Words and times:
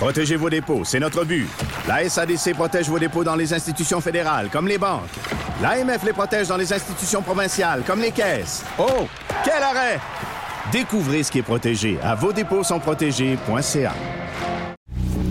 Protégez 0.00 0.36
vos 0.36 0.48
dépôts, 0.48 0.82
c'est 0.82 0.98
notre 0.98 1.26
but. 1.26 1.46
La 1.86 2.08
SADC 2.08 2.54
protège 2.54 2.88
vos 2.88 2.98
dépôts 2.98 3.22
dans 3.22 3.36
les 3.36 3.52
institutions 3.52 4.00
fédérales, 4.00 4.48
comme 4.50 4.66
les 4.66 4.78
banques. 4.78 5.10
L'AMF 5.60 6.02
les 6.04 6.14
protège 6.14 6.48
dans 6.48 6.56
les 6.56 6.72
institutions 6.72 7.20
provinciales, 7.20 7.82
comme 7.86 8.00
les 8.00 8.10
caisses. 8.10 8.64
Oh, 8.78 9.06
quel 9.44 9.62
arrêt! 9.62 10.00
Découvrez 10.72 11.22
ce 11.22 11.30
qui 11.30 11.40
est 11.40 11.42
protégé 11.42 11.98
à 12.02 12.14
vos 12.14 12.32
dépôts 12.32 12.64
sont 12.64 12.80
protégés.ca. 12.80 13.92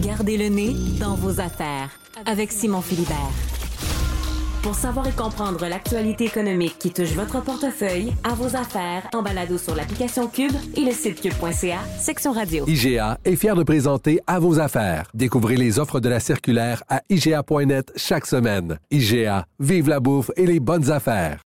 Gardez 0.01 0.37
le 0.37 0.49
nez 0.49 0.75
dans 0.99 1.15
vos 1.15 1.39
affaires 1.39 1.89
avec 2.27 2.51
Simon 2.51 2.81
Philibert. 2.81 3.58
Pour 4.61 4.75
savoir 4.75 5.07
et 5.07 5.11
comprendre 5.11 5.65
l'actualité 5.67 6.25
économique 6.25 6.77
qui 6.79 6.91
touche 6.91 7.13
votre 7.13 7.41
portefeuille, 7.41 8.13
à 8.23 8.33
vos 8.33 8.55
affaires, 8.57 9.07
en 9.13 9.21
balado 9.21 9.57
sur 9.57 9.73
l'application 9.73 10.27
Cube 10.27 10.51
et 10.75 10.81
le 10.81 10.91
site 10.91 11.21
cube.ca, 11.21 11.79
section 11.97 12.33
radio. 12.33 12.65
IGA 12.67 13.17
est 13.23 13.35
fier 13.37 13.55
de 13.55 13.63
présenter 13.63 14.19
À 14.27 14.39
vos 14.39 14.59
affaires. 14.59 15.09
Découvrez 15.13 15.55
les 15.55 15.79
offres 15.79 15.99
de 15.99 16.09
la 16.09 16.19
circulaire 16.19 16.83
à 16.89 17.01
IGA.net 17.09 17.91
chaque 17.95 18.25
semaine. 18.25 18.79
IGA, 18.91 19.45
vive 19.59 19.87
la 19.87 19.99
bouffe 19.99 20.31
et 20.35 20.45
les 20.45 20.59
bonnes 20.59 20.91
affaires. 20.91 21.39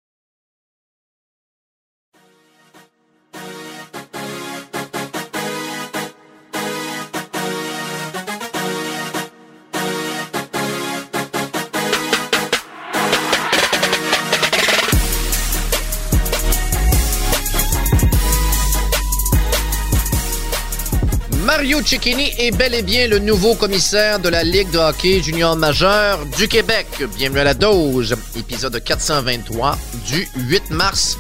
Mario 21.61 21.83
Cecchini 21.83 22.31
est 22.39 22.57
bel 22.57 22.73
et 22.73 22.81
bien 22.81 23.07
le 23.07 23.19
nouveau 23.19 23.53
commissaire 23.53 24.17
de 24.17 24.29
la 24.29 24.43
Ligue 24.43 24.71
de 24.71 24.79
hockey 24.79 25.21
junior 25.21 25.55
majeur 25.55 26.25
du 26.35 26.47
Québec. 26.47 26.87
Bienvenue 27.15 27.41
à 27.41 27.43
la 27.43 27.53
dose, 27.53 28.15
épisode 28.35 28.83
423 28.83 29.77
du 30.07 30.27
8 30.37 30.71
mars 30.71 31.19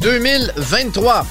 2023. 0.00 1.26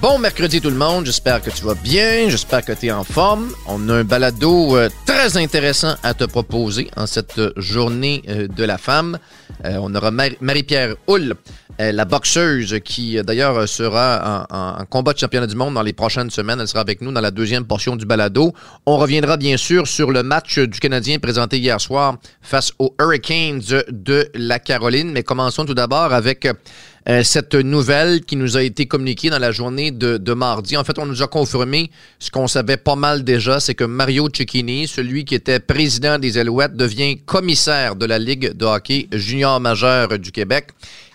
Bon 0.00 0.20
mercredi 0.20 0.60
tout 0.60 0.70
le 0.70 0.76
monde, 0.76 1.06
j'espère 1.06 1.42
que 1.42 1.50
tu 1.50 1.64
vas 1.64 1.74
bien, 1.74 2.28
j'espère 2.28 2.64
que 2.64 2.70
tu 2.70 2.86
es 2.86 2.92
en 2.92 3.02
forme. 3.02 3.50
On 3.66 3.88
a 3.88 3.94
un 3.94 4.04
balado 4.04 4.76
euh, 4.76 4.88
très 5.04 5.36
intéressant 5.36 5.96
à 6.04 6.14
te 6.14 6.22
proposer 6.22 6.88
en 6.96 7.08
cette 7.08 7.40
journée 7.56 8.22
euh, 8.28 8.46
de 8.46 8.62
la 8.62 8.78
femme. 8.78 9.18
Euh, 9.64 9.78
on 9.80 9.94
aura 9.94 10.10
Marie-Pierre 10.10 10.94
Hull, 11.08 11.34
la 11.78 12.04
boxeuse 12.04 12.80
qui 12.84 13.22
d'ailleurs 13.22 13.68
sera 13.68 14.46
en, 14.50 14.84
combat 14.86 15.12
de 15.12 15.18
championnat 15.18 15.46
du 15.46 15.54
monde 15.54 15.74
dans 15.74 15.82
les 15.82 15.92
prochaines 15.92 16.30
semaines. 16.30 16.60
Elle 16.60 16.66
sera 16.68 16.80
avec 16.80 17.00
nous 17.00 17.12
dans 17.12 17.20
la 17.20 17.30
deuxième 17.30 17.64
portion 17.64 17.94
du 17.94 18.04
balado. 18.04 18.52
On 18.86 18.96
reviendra 18.96 19.36
bien 19.36 19.56
sûr 19.56 19.86
sur 19.86 20.10
le 20.10 20.22
match 20.22 20.58
du 20.58 20.80
Canadien 20.80 21.18
présenté 21.18 21.58
hier 21.58 21.80
soir 21.80 22.16
face 22.42 22.72
aux 22.78 22.94
Hurricanes 23.00 23.62
de 23.90 24.28
la 24.34 24.58
Caroline. 24.58 25.12
Mais 25.12 25.22
commençons 25.22 25.64
tout 25.64 25.74
d'abord 25.74 26.12
avec 26.12 26.48
euh, 27.08 27.22
cette 27.22 27.54
nouvelle 27.54 28.22
qui 28.22 28.36
nous 28.36 28.56
a 28.56 28.62
été 28.62 28.86
communiquée 28.86 29.30
dans 29.30 29.38
la 29.38 29.50
journée 29.50 29.90
de, 29.90 30.18
de 30.18 30.32
mardi. 30.34 30.76
En 30.76 30.84
fait, 30.84 30.98
on 30.98 31.06
nous 31.06 31.22
a 31.22 31.26
confirmé 31.26 31.90
ce 32.18 32.30
qu'on 32.30 32.46
savait 32.46 32.76
pas 32.76 32.96
mal 32.96 33.24
déjà, 33.24 33.60
c'est 33.60 33.74
que 33.74 33.84
Mario 33.84 34.28
Cecchini, 34.34 34.86
celui 34.86 35.24
qui 35.24 35.34
était 35.34 35.60
président 35.60 36.18
des 36.18 36.36
Alouettes, 36.36 36.76
devient 36.76 37.16
commissaire 37.18 37.96
de 37.96 38.04
la 38.04 38.18
Ligue 38.18 38.52
de 38.52 38.64
hockey 38.64 39.08
junior 39.12 39.58
majeur 39.60 40.18
du 40.18 40.32
Québec. 40.32 40.68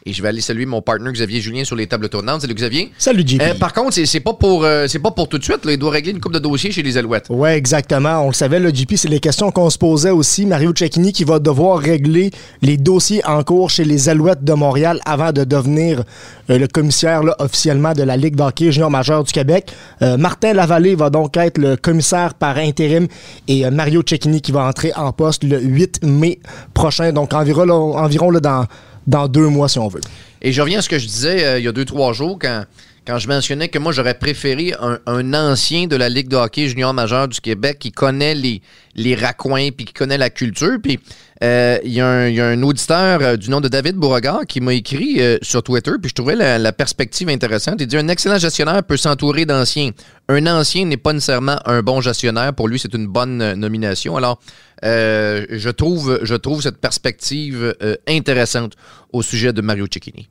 Et 0.05 0.11
je 0.11 0.21
vais 0.21 0.27
aller 0.27 0.41
saluer 0.41 0.65
mon 0.65 0.81
partenaire 0.81 1.13
Xavier 1.13 1.39
Julien 1.39 1.63
sur 1.63 1.77
les 1.77 1.87
tables 1.87 2.09
tournantes. 2.09 2.41
Salut 2.41 2.53
Xavier. 2.53 2.91
Salut 2.97 3.23
JP. 3.25 3.41
Euh, 3.41 3.53
par 3.53 3.71
contre, 3.71 3.93
c'est 3.93 4.19
pas 4.19 4.33
pour 4.33 4.65
euh, 4.65 4.85
c'est 4.87 4.99
pas 4.99 5.11
pour 5.11 5.29
tout 5.29 5.37
de 5.37 5.43
suite. 5.43 5.63
Là. 5.63 5.71
Il 5.71 5.77
doit 5.77 5.91
régler 5.91 6.11
une 6.11 6.19
coupe 6.19 6.33
de 6.33 6.39
dossiers 6.39 6.71
chez 6.71 6.83
les 6.83 6.97
Alouettes. 6.97 7.27
Oui, 7.29 7.49
exactement. 7.51 8.19
On 8.19 8.27
le 8.27 8.33
savait, 8.33 8.59
le 8.59 8.69
JP, 8.69 8.95
c'est 8.97 9.07
les 9.07 9.21
questions 9.21 9.49
qu'on 9.51 9.69
se 9.69 9.77
posait 9.77 10.09
aussi. 10.09 10.45
Mario 10.45 10.73
Cecchini 10.75 11.13
qui 11.13 11.23
va 11.23 11.39
devoir 11.39 11.79
régler 11.79 12.31
les 12.61 12.75
dossiers 12.75 13.25
en 13.25 13.43
cours 13.43 13.69
chez 13.69 13.85
les 13.85 14.09
Alouettes 14.09 14.43
de 14.43 14.53
Montréal 14.53 14.99
avant 15.05 15.31
de 15.31 15.45
devenir 15.45 16.03
euh, 16.49 16.57
le 16.57 16.67
commissaire 16.67 17.23
là, 17.23 17.37
officiellement 17.39 17.93
de 17.93 18.03
la 18.03 18.17
Ligue 18.17 18.35
d'hockey 18.35 18.73
junior 18.73 18.91
majeur 18.91 19.23
du 19.23 19.31
Québec. 19.31 19.71
Martin 20.01 20.53
Lavallée 20.53 20.95
va 20.95 21.09
donc 21.09 21.37
être 21.37 21.57
le 21.57 21.77
commissaire 21.77 22.33
par 22.33 22.57
intérim 22.57 23.07
et 23.47 23.69
Mario 23.69 24.01
Cecchini 24.05 24.41
qui 24.41 24.51
va 24.51 24.65
entrer 24.65 24.91
en 24.95 25.13
poste 25.13 25.43
le 25.43 25.59
8 25.61 26.01
mai 26.03 26.39
prochain. 26.73 27.13
Donc 27.13 27.33
environ, 27.33 27.63
là, 27.63 27.73
environ 27.75 28.29
là, 28.29 28.41
dans 28.41 28.65
dans 29.07 29.27
deux 29.27 29.47
mois, 29.47 29.67
si 29.69 29.79
on 29.79 29.87
veut. 29.87 30.01
Et 30.41 30.51
je 30.51 30.61
reviens 30.61 30.79
à 30.79 30.81
ce 30.81 30.89
que 30.89 30.99
je 30.99 31.07
disais 31.07 31.45
euh, 31.45 31.59
il 31.59 31.65
y 31.65 31.67
a 31.67 31.71
deux, 31.71 31.85
trois 31.85 32.13
jours 32.13 32.37
quand, 32.39 32.65
quand 33.05 33.17
je 33.17 33.27
mentionnais 33.27 33.69
que 33.69 33.79
moi, 33.79 33.91
j'aurais 33.91 34.17
préféré 34.17 34.73
un, 34.79 35.33
ancien 35.33 35.87
de 35.87 35.95
la 35.95 36.09
Ligue 36.09 36.29
de 36.29 36.35
hockey 36.35 36.67
junior 36.67 36.93
majeur 36.93 37.27
du 37.27 37.41
Québec 37.41 37.77
qui 37.79 37.91
connaît 37.91 38.33
les, 38.33 38.61
les 38.95 39.15
raccoins 39.15 39.69
puis 39.71 39.85
qui 39.85 39.93
connaît 39.93 40.17
la 40.17 40.29
culture. 40.29 40.77
Puis 40.81 40.99
euh, 41.43 41.77
il 41.83 41.91
y, 41.91 41.99
a 41.99 42.07
un 42.07 42.63
auditeur 42.63 43.19
euh, 43.21 43.35
du 43.35 43.49
nom 43.49 43.59
de 43.59 43.67
David 43.67 43.95
Beauregard 43.95 44.45
qui 44.47 44.61
m'a 44.61 44.73
écrit 44.73 45.19
euh, 45.19 45.37
sur 45.41 45.61
Twitter, 45.61 45.91
puis 46.01 46.09
je 46.09 46.13
trouvais 46.13 46.35
la, 46.35 46.71
perspective 46.71 47.27
intéressante. 47.27 47.75
Il 47.79 47.87
dit 47.87 47.97
Un 47.97 48.07
excellent 48.07 48.37
gestionnaire 48.37 48.81
peut 48.83 48.95
s'entourer 48.95 49.45
d'anciens. 49.45 49.91
Un 50.29 50.47
ancien 50.47 50.85
n'est 50.85 50.97
pas 50.97 51.11
nécessairement 51.11 51.57
un 51.65 51.81
bon 51.81 51.99
gestionnaire. 51.99 52.53
Pour 52.53 52.69
lui, 52.69 52.79
c'est 52.79 52.93
une 52.93 53.07
bonne 53.07 53.53
nomination. 53.55 54.15
Alors, 54.15 54.39
je, 54.81 55.69
trouve, 55.69 56.19
je 56.23 56.35
trouve 56.35 56.61
cette 56.61 56.77
perspective 56.77 57.75
intéressante 58.07 58.73
au 59.11 59.21
sujet 59.21 59.51
de 59.51 59.61
Mario 59.61 59.87
Cecchini. 59.91 60.29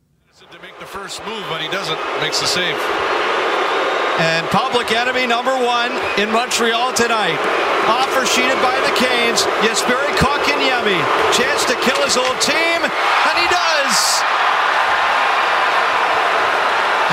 And 4.21 4.45
public 4.49 4.93
enemy 4.93 5.27
number 5.27 5.57
one 5.57 5.91
in 6.21 6.31
Montreal 6.31 6.93
tonight. 6.93 7.41
Offer 7.89 8.27
sheeted 8.27 8.61
by 8.61 8.77
the 8.85 8.93
Canes. 9.01 9.41
Jesperi 9.65 10.13
Kotkaniemi. 10.21 11.01
Chance 11.33 11.65
to 11.73 11.81
kill 11.81 11.97
his 12.05 12.19
old 12.21 12.39
team, 12.45 12.85
and 12.85 13.35
he 13.41 13.49
does. 13.49 14.21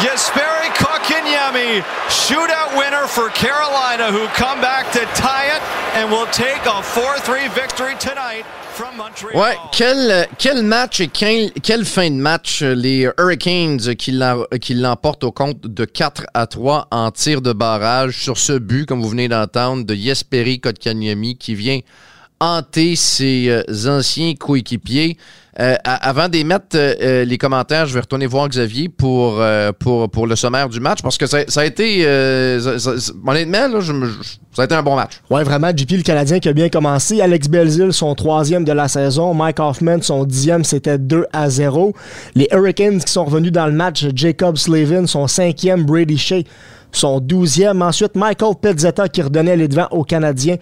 Jesperi 0.03 0.75
Kotkaniemi, 0.75 1.79
shootout 2.11 2.77
winner 2.77 3.07
for 3.07 3.29
Carolina, 3.29 4.11
who 4.11 4.27
come 4.35 4.59
back 4.59 4.91
to 4.91 5.05
tie 5.15 5.55
it 5.55 5.63
and 5.95 6.11
will 6.11 6.27
take 6.27 6.65
a 6.65 6.83
4-3 6.83 7.49
victory 7.55 7.95
tonight. 7.95 8.45
Ouais, 9.33 9.57
quel, 9.71 10.63
match 10.63 11.01
et 11.01 11.07
quel, 11.07 11.51
quelle 11.51 11.85
fin 11.85 12.09
de 12.09 12.15
match. 12.15 12.61
Les 12.61 13.09
Hurricanes 13.17 13.95
qui 13.95 14.11
l'emportent 14.11 15.23
au 15.23 15.31
compte 15.31 15.61
de 15.61 15.85
4 15.85 16.25
à 16.33 16.47
3 16.47 16.87
en 16.91 17.11
tir 17.11 17.41
de 17.41 17.51
barrage 17.51 18.17
sur 18.17 18.37
ce 18.37 18.53
but, 18.53 18.85
comme 18.85 19.01
vous 19.01 19.09
venez 19.09 19.27
d'entendre, 19.27 19.83
de 19.85 19.95
Jesperi 19.95 20.59
Kotkaniemi 20.59 21.37
qui 21.37 21.55
vient 21.55 21.79
hanter 22.39 22.95
ses 22.95 23.49
euh, 23.49 23.97
anciens 23.97 24.33
coéquipiers. 24.35 25.17
Euh, 25.59 25.75
avant 25.83 26.29
d'émettre 26.29 26.67
euh, 26.75 27.25
les 27.25 27.37
commentaires, 27.37 27.85
je 27.85 27.93
vais 27.93 27.99
retourner 27.99 28.27
voir 28.27 28.47
Xavier 28.47 28.87
pour, 28.87 29.43
pour, 29.77 30.09
pour 30.09 30.25
le 30.25 30.37
sommaire 30.37 30.69
du 30.69 30.79
match 30.79 31.01
parce 31.01 31.17
que 31.17 31.25
ça, 31.25 31.39
a 31.53 31.65
été, 31.65 32.05
honnêtement, 33.27 33.67
là, 33.67 33.81
ça 34.53 34.61
a 34.61 34.65
été 34.65 34.75
un 34.75 34.83
bon 34.83 34.95
match. 34.95 35.19
Oui, 35.29 35.43
vraiment, 35.43 35.71
JP, 35.75 35.91
le 35.91 36.03
Canadien 36.03 36.39
qui 36.39 36.47
a 36.47 36.53
bien 36.53 36.69
commencé. 36.69 37.19
Alex 37.19 37.49
Belzil, 37.49 37.91
son 37.91 38.15
troisième 38.15 38.63
de 38.63 38.71
la 38.71 38.87
saison. 38.87 39.33
Mike 39.33 39.59
Hoffman, 39.59 40.01
son 40.01 40.23
dixième, 40.23 40.63
c'était 40.63 40.97
2 40.97 41.25
à 41.33 41.49
0. 41.49 41.93
Les 42.35 42.47
Hurricanes 42.53 43.01
qui 43.01 43.11
sont 43.11 43.25
revenus 43.25 43.51
dans 43.51 43.65
le 43.65 43.73
match. 43.73 44.05
Jacob 44.15 44.55
Slavin, 44.55 45.07
son 45.07 45.27
cinquième. 45.27 45.83
Brady 45.83 46.17
Shea 46.17 46.43
son 46.91 47.19
12e. 47.19 47.81
Ensuite, 47.81 48.15
Michael 48.15 48.55
Pizzetta 48.61 49.07
qui 49.07 49.21
redonnait 49.21 49.57
les 49.57 49.67
devants 49.67 49.87
aux 49.91 50.03
Canadiens 50.03 50.57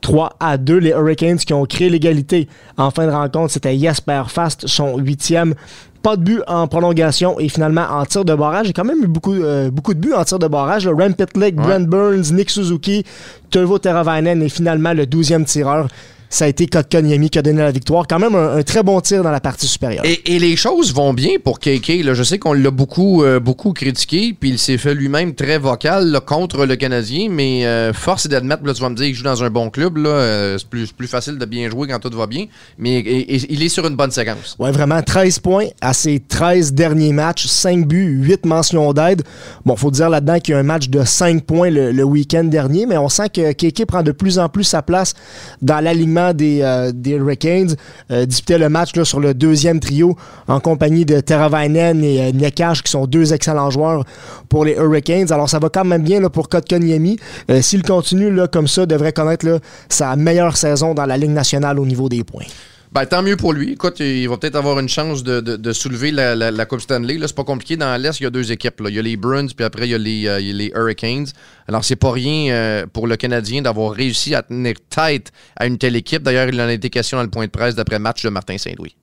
3 0.00 0.36
à 0.40 0.56
2. 0.58 0.78
Les 0.78 0.90
Hurricanes 0.90 1.38
qui 1.38 1.52
ont 1.52 1.64
créé 1.64 1.88
l'égalité 1.88 2.48
en 2.76 2.90
fin 2.90 3.06
de 3.06 3.12
rencontre, 3.12 3.52
c'était 3.52 3.76
Jesper 3.78 4.22
Fast, 4.28 4.66
son 4.66 4.98
8e. 4.98 5.54
Pas 6.02 6.16
de 6.16 6.22
but 6.24 6.42
en 6.48 6.66
prolongation 6.66 7.38
et 7.38 7.48
finalement 7.48 7.86
en 7.88 8.04
tir 8.04 8.24
de 8.24 8.34
barrage. 8.34 8.66
J'ai 8.66 8.72
quand 8.72 8.84
même 8.84 9.04
eu 9.04 9.06
beaucoup, 9.06 9.34
euh, 9.34 9.70
beaucoup 9.70 9.94
de 9.94 10.00
buts 10.00 10.12
en 10.12 10.24
tir 10.24 10.40
de 10.40 10.48
barrage. 10.48 10.88
Le 10.88 11.12
Pitlick, 11.12 11.36
ouais. 11.36 11.52
Brent 11.52 11.88
Burns, 11.88 12.32
Nick 12.32 12.50
Suzuki, 12.50 13.04
Teuvo 13.50 13.78
Teravainen 13.78 14.42
et 14.42 14.48
finalement 14.48 14.94
le 14.94 15.04
12e 15.04 15.44
tireur 15.44 15.86
ça 16.32 16.46
a 16.46 16.48
été 16.48 16.66
Kotkaniemi 16.66 17.28
qui 17.28 17.38
a 17.38 17.42
donné 17.42 17.60
la 17.60 17.70
victoire. 17.70 18.06
Quand 18.08 18.18
même 18.18 18.34
un, 18.34 18.62
très 18.62 18.82
bon 18.82 19.00
tir 19.00 19.22
dans 19.22 19.30
la 19.30 19.40
partie 19.40 19.66
supérieure. 19.66 20.04
Et, 20.04 20.38
les 20.38 20.56
choses 20.56 20.92
vont 20.94 21.12
bien 21.12 21.32
pour 21.42 21.60
KK. 21.60 22.02
Là. 22.02 22.14
Je 22.14 22.22
sais 22.22 22.38
qu'on 22.38 22.54
l'a 22.54 22.70
beaucoup, 22.70 23.22
euh, 23.22 23.38
beaucoup 23.38 23.72
critiqué, 23.72 24.34
puis 24.38 24.50
il 24.50 24.58
s'est 24.58 24.78
fait 24.78 24.94
lui-même 24.94 25.34
très 25.34 25.58
vocal 25.58 26.18
contre 26.26 26.64
le 26.64 26.76
Canadien, 26.76 27.28
mais 27.30 27.66
euh, 27.66 27.92
force 27.92 28.24
est 28.24 28.30
d'admettre, 28.30 28.64
là, 28.64 28.72
tu 28.72 28.80
vas 28.80 28.88
me 28.88 28.96
dire 28.96 29.06
qu'il 29.06 29.14
joue 29.14 29.24
dans 29.24 29.44
un 29.44 29.50
bon 29.50 29.68
club, 29.68 29.98
là, 29.98 30.08
euh, 30.08 30.58
c'est 30.58 30.68
plus, 30.68 30.90
plus, 30.90 31.06
facile 31.06 31.36
de 31.36 31.44
bien 31.44 31.68
jouer 31.68 31.86
quand 31.86 31.98
tout 31.98 32.16
va 32.16 32.26
bien, 32.26 32.46
mais 32.78 33.00
il 33.00 33.62
est 33.62 33.68
sur 33.68 33.86
une 33.86 33.94
bonne 33.94 34.10
séquence. 34.10 34.56
Oui, 34.58 34.70
vraiment, 34.72 35.02
13 35.02 35.38
points 35.40 35.66
à 35.82 35.92
ses 35.92 36.18
13 36.18 36.72
derniers 36.72 37.12
matchs, 37.12 37.46
5 37.46 37.86
buts, 37.86 38.20
8 38.22 38.46
mentions 38.46 38.92
d'aide. 38.94 39.22
Bon, 39.66 39.76
faut 39.76 39.90
dire 39.90 40.08
là-dedans 40.08 40.40
qu'il 40.40 40.52
y 40.52 40.56
a 40.56 40.60
un 40.60 40.64
match 40.64 40.88
de 40.88 41.04
5 41.04 41.44
points 41.44 41.70
le, 41.70 42.02
week-end 42.02 42.44
dernier, 42.44 42.86
mais 42.86 42.96
on 42.96 43.08
sent 43.08 43.28
que 43.28 43.52
KK 43.52 43.84
prend 43.84 44.02
de 44.02 44.12
plus 44.12 44.38
en 44.38 44.48
plus 44.48 44.64
sa 44.64 44.82
place 44.82 45.14
dans 45.60 45.80
l'alignement 45.80 46.21
des, 46.32 46.60
euh, 46.62 46.92
des 46.94 47.12
Hurricanes. 47.12 47.74
Euh, 48.10 48.26
le 48.48 48.68
match 48.68 48.90
sur 49.02 49.20
le 49.20 49.34
deuxième 49.34 49.80
trio 49.80 50.16
en 50.46 50.60
compagnie 50.60 51.04
de 51.04 51.20
Teravainen 51.20 52.04
et 52.04 52.20
euh, 52.20 52.32
Nekash, 52.32 52.82
qui 52.82 52.90
sont 52.90 53.06
deux 53.06 53.32
excellents 53.32 53.70
joueurs 53.70 54.04
pour 54.48 54.64
les 54.64 54.74
Hurricanes. 54.74 55.32
Alors 55.32 55.48
ça 55.48 55.58
va 55.58 55.68
quand 55.68 55.84
même 55.84 56.02
bien 56.02 56.20
là, 56.20 56.30
pour 56.30 56.48
Kotkaniemi. 56.48 57.18
Euh, 57.50 57.62
S'il 57.62 57.82
continue 57.82 58.30
comme 58.52 58.68
ça, 58.68 58.86
devrait 58.86 59.12
connaître 59.12 59.60
sa 59.88 60.16
meilleure 60.16 60.56
saison 60.56 60.94
dans 60.94 61.06
la 61.06 61.16
Ligue 61.16 61.30
nationale 61.30 61.78
au 61.80 61.86
niveau 61.86 62.08
des 62.08 62.24
points. 62.24 62.46
Ben, 62.92 63.06
tant 63.06 63.22
mieux 63.22 63.38
pour 63.38 63.54
lui. 63.54 63.72
Écoute, 63.72 64.00
il 64.00 64.28
va 64.28 64.36
peut-être 64.36 64.56
avoir 64.56 64.78
une 64.78 64.88
chance 64.88 65.24
de, 65.24 65.72
soulever 65.72 66.10
la, 66.10 66.66
Coupe 66.66 66.82
Stanley. 66.82 67.16
Là, 67.16 67.26
c'est 67.26 67.34
pas 67.34 67.42
compliqué. 67.42 67.78
Dans 67.78 67.98
l'Est, 67.98 68.20
il 68.20 68.24
y 68.24 68.26
a 68.26 68.30
deux 68.30 68.52
équipes. 68.52 68.82
Il 68.86 68.94
y 68.94 68.98
a 68.98 69.02
les 69.02 69.16
Bruins, 69.16 69.46
puis 69.46 69.64
après, 69.64 69.88
il 69.88 69.92
y 69.92 69.94
a 69.94 69.98
les, 69.98 70.26
euh, 70.26 70.38
les 70.38 70.70
Hurricanes. 70.74 71.28
Alors, 71.68 71.86
c'est 71.86 71.96
pas 71.96 72.12
rien 72.12 72.52
euh, 72.52 72.86
pour 72.86 73.06
le 73.06 73.16
Canadien 73.16 73.62
d'avoir 73.62 73.92
réussi 73.92 74.34
à 74.34 74.42
tenir 74.42 74.74
tête 74.90 75.32
à 75.56 75.66
une 75.66 75.78
telle 75.78 75.96
équipe. 75.96 76.22
D'ailleurs, 76.22 76.48
il 76.48 76.60
en 76.60 76.66
a 76.66 76.72
été 76.72 76.90
question 76.90 77.16
dans 77.16 77.22
le 77.22 77.30
point 77.30 77.46
de 77.46 77.50
presse 77.50 77.74
d'après-match 77.74 78.24
de 78.24 78.28
Martin 78.28 78.58
Saint-Louis. 78.58 78.94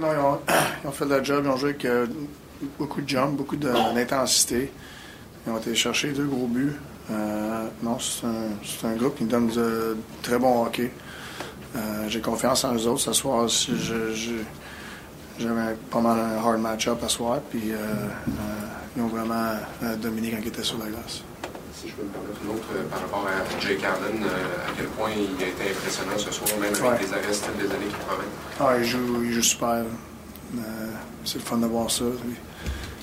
Non, 0.00 0.08
ils 0.82 0.88
ont, 0.88 0.92
fait 0.92 1.04
le 1.04 1.22
job. 1.22 1.42
Ils 1.44 1.50
ont 1.50 1.56
joué 1.58 1.70
avec 1.70 1.84
euh, 1.84 2.06
beaucoup 2.78 3.02
de 3.02 3.08
jump, 3.08 3.36
beaucoup 3.36 3.56
d'intensité. 3.56 4.72
Ils 5.46 5.52
ont 5.52 5.58
été 5.58 5.74
chercher 5.74 6.12
deux 6.12 6.26
gros 6.26 6.46
buts. 6.46 6.76
non, 7.82 7.98
c'est 8.00 8.86
un, 8.86 8.96
groupe 8.96 9.18
qui 9.18 9.24
donne 9.24 9.48
de 9.48 9.98
très 10.22 10.38
bon 10.38 10.64
hockey. 10.64 10.90
Euh, 11.76 12.08
j'ai 12.08 12.20
confiance 12.20 12.64
en 12.64 12.74
eux 12.74 12.86
autres 12.86 13.00
ce 13.00 13.12
soir. 13.12 13.46
J'avais 15.38 15.74
pas 15.90 16.00
mal 16.00 16.18
un 16.18 16.36
hard 16.36 16.60
match-up 16.60 16.98
ce 17.02 17.08
soir, 17.08 17.38
puis 17.48 17.72
euh, 17.72 17.76
euh, 17.76 18.30
ils 18.96 19.02
ont 19.02 19.06
vraiment 19.06 19.54
dominé 20.02 20.30
quand 20.30 20.38
ils 20.42 20.48
étaient 20.48 20.62
sur 20.62 20.78
la 20.78 20.86
glace. 20.86 21.22
Si 21.74 21.88
je 21.88 21.94
peux 21.94 22.02
me 22.02 22.08
permettre 22.08 22.40
une 22.44 22.50
autre 22.50 22.66
par 22.90 23.00
rapport 23.00 23.26
à 23.26 23.60
Jake 23.60 23.78
Allen, 23.78 24.22
à 24.22 24.72
quel 24.76 24.86
point 24.88 25.10
il 25.16 25.42
a 25.42 25.48
été 25.48 25.70
impressionnant 25.70 26.18
ce 26.18 26.30
soir, 26.30 26.50
même 26.60 26.74
avec 26.74 27.00
les 27.00 27.12
arrêts 27.12 27.56
des 27.58 27.64
années 27.64 27.90
80. 27.90 28.16
Ah, 28.60 28.76
il 28.78 28.84
joue, 28.84 29.22
il 29.24 29.32
joue 29.32 29.42
super. 29.42 29.84
c'est 31.24 31.38
le 31.38 31.44
fun 31.44 31.56
de 31.56 31.66
voir 31.66 31.90
ça. 31.90 32.04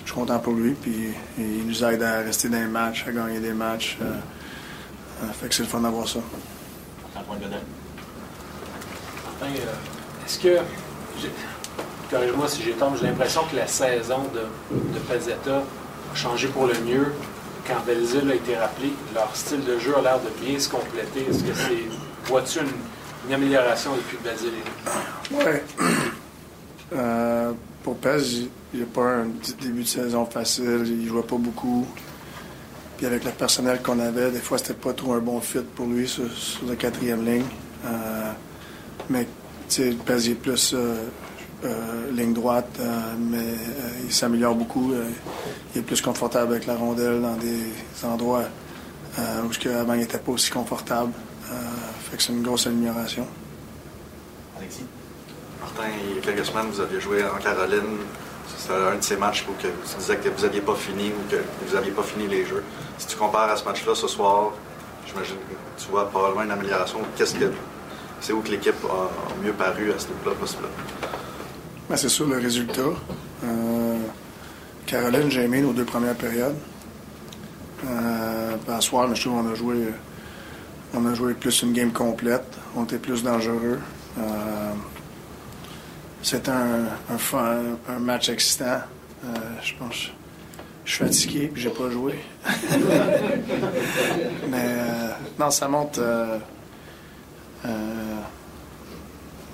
Je 0.05 0.11
suis 0.11 0.13
content 0.13 0.37
pour 0.37 0.53
lui, 0.53 0.73
puis 0.73 1.09
il 1.39 1.65
nous 1.65 1.83
aide 1.83 2.03
à 2.03 2.19
rester 2.19 2.49
dans 2.49 2.59
les 2.59 2.65
matchs, 2.67 3.05
à 3.07 3.11
gagner 3.11 3.39
des 3.39 3.53
matchs. 3.53 3.97
fait 5.41 5.47
que 5.47 5.55
c'est 5.55 5.63
le 5.63 5.69
fun 5.69 5.79
d'avoir 5.79 6.07
ça. 6.07 6.19
Euh, 9.43 9.45
est-ce 10.25 10.39
que, 10.39 10.57
corrige-moi 12.09 12.47
si 12.47 12.63
j'ai 12.63 12.71
tort, 12.71 12.95
j'ai 12.99 13.07
l'impression 13.07 13.41
que 13.49 13.55
la 13.55 13.67
saison 13.67 14.23
de, 14.33 14.99
Pazetta 15.07 15.57
a 15.57 16.15
changé 16.15 16.47
pour 16.47 16.67
le 16.67 16.73
mieux 16.85 17.13
quand 17.67 17.85
Belzile 17.85 18.31
a 18.31 18.35
été 18.35 18.55
rappelé. 18.57 18.93
Leur 19.13 19.35
style 19.35 19.63
de 19.63 19.77
jeu 19.77 19.95
a 19.97 20.01
l'air 20.01 20.19
de 20.19 20.45
bien 20.45 20.59
se 20.59 20.69
compléter. 20.69 21.27
Est-ce 21.29 21.43
que 21.43 21.53
c'est. 21.53 22.29
Vois-tu 22.29 22.59
une, 22.59 23.33
amélioration 23.33 23.91
depuis 23.95 24.17
que 24.17 24.23
Belzile 24.23 24.53
est 24.53 25.33
Oui. 25.79 25.85
Euh, 26.95 27.51
pour 27.83 27.97
Pez, 27.97 28.47
il 28.73 28.79
n'a 28.79 28.85
pas 28.85 29.01
un 29.01 29.27
début 29.59 29.81
de 29.81 29.87
saison 29.87 30.25
facile. 30.25 30.83
Il 30.85 31.03
ne 31.03 31.07
jouait 31.09 31.21
pas 31.21 31.35
beaucoup. 31.35 31.85
Puis 32.95 33.05
avec 33.05 33.25
le 33.25 33.31
personnel 33.31 33.81
qu'on 33.81 33.99
avait, 33.99 34.31
des 34.31 34.39
fois, 34.39 34.57
c'était 34.57 34.73
pas 34.73 34.93
trop 34.93 35.11
un 35.11 35.19
bon 35.19 35.41
fit 35.41 35.59
pour 35.75 35.85
lui 35.85 36.07
sur, 36.07 36.23
la 36.65 36.77
quatrième 36.77 37.25
ligne. 37.25 37.43
Euh, 37.85 38.31
mais 39.09 39.27
tu 39.69 39.97
sais, 39.97 40.33
plus 40.33 40.73
euh, 40.73 40.95
euh, 41.65 42.11
ligne 42.11 42.33
droite, 42.33 42.77
euh, 42.79 43.13
mais 43.19 43.55
il 44.05 44.13
s'améliore 44.13 44.55
beaucoup. 44.55 44.93
il 45.73 45.79
est 45.79 45.83
plus 45.83 46.01
confortable 46.01 46.53
avec 46.53 46.65
la 46.65 46.75
rondelle 46.75 47.21
dans 47.21 47.35
des 47.35 47.73
endroits 48.03 48.45
où 49.17 49.69
avant 49.69 49.93
il 49.93 50.01
n'était 50.01 50.19
pas 50.19 50.31
aussi 50.31 50.51
confortable. 50.51 51.11
fait 52.09 52.17
que 52.17 52.23
c'est 52.23 52.33
une 52.33 52.43
grosse 52.43 52.67
amélioration. 52.67 53.25
Alexis? 54.57 54.85
Martin, 55.59 55.83
il 56.07 56.15
y 56.15 56.19
a 56.19 56.21
quelques 56.21 56.45
semaines, 56.45 56.67
vous 56.71 56.79
aviez 56.79 56.99
joué 56.99 57.23
en 57.23 57.37
Caroline. 57.41 57.97
C'était 58.55 58.73
un 58.73 58.95
de 58.95 59.03
ces 59.03 59.17
matchs 59.17 59.45
où 59.49 59.53
que 59.61 59.67
vous 59.67 59.99
disais 59.99 60.17
que 60.17 60.29
vous 60.29 60.43
n'aviez 60.43 60.61
pas 60.61 60.75
fini 60.75 61.09
ou 61.09 61.31
que 61.31 61.37
vous 61.65 61.75
n'aviez 61.75 61.91
pas 61.91 62.03
fini 62.03 62.27
les 62.27 62.45
jeux. 62.45 62.63
Si 62.97 63.07
tu 63.07 63.17
compares 63.17 63.49
à 63.49 63.55
ce 63.55 63.65
match-là 63.65 63.95
ce 63.95 64.07
soir, 64.07 64.51
j'imagine 65.07 65.35
que 65.35 65.83
tu 65.83 65.89
vois 65.89 66.07
probablement 66.09 66.43
une 66.43 66.51
amélioration. 66.51 66.99
Qu'est-ce 67.17 67.35
que 67.35 67.51
c'est 68.21 68.33
où 68.33 68.41
que 68.41 68.49
l'équipe 68.49 68.75
a 68.85 69.09
mieux 69.43 69.53
paru 69.53 69.91
à 69.91 69.99
ce 69.99 70.07
niveau-là, 70.07 70.35
possible? 70.35 70.67
Ben, 71.89 71.95
c'est 71.95 72.09
sûr, 72.09 72.27
le 72.27 72.37
résultat. 72.37 72.81
Euh, 73.43 73.97
Caroline, 74.85 75.29
j'ai 75.29 75.43
aimé 75.43 75.61
nos 75.61 75.73
deux 75.73 75.85
premières 75.85 76.15
périodes. 76.15 76.55
Euh, 77.85 78.81
soir, 78.81 79.13
je 79.13 79.21
trouve 79.21 79.41
qu'on 79.41 79.51
a 79.51 79.55
joué, 79.55 79.75
on 80.93 81.05
a 81.05 81.13
joué 81.13 81.33
plus 81.33 81.61
une 81.61 81.73
game 81.73 81.91
complète. 81.91 82.57
On 82.75 82.83
était 82.83 82.97
plus 82.97 83.23
dangereux. 83.23 83.79
Euh, 84.17 84.73
c'était 86.21 86.51
un, 86.51 86.85
un, 87.09 87.99
match 87.99 88.29
excitant. 88.29 88.81
Euh, 89.25 89.29
je 89.61 89.73
pense 89.79 90.11
je 90.85 90.93
suis 90.93 91.03
fatigué 91.03 91.51
et 91.53 91.59
j'ai 91.59 91.69
pas 91.69 91.89
joué. 91.89 92.15
Mais 94.49 94.75
non, 95.37 95.51
ça 95.51 95.67
monte 95.67 95.97
euh, 95.97 96.39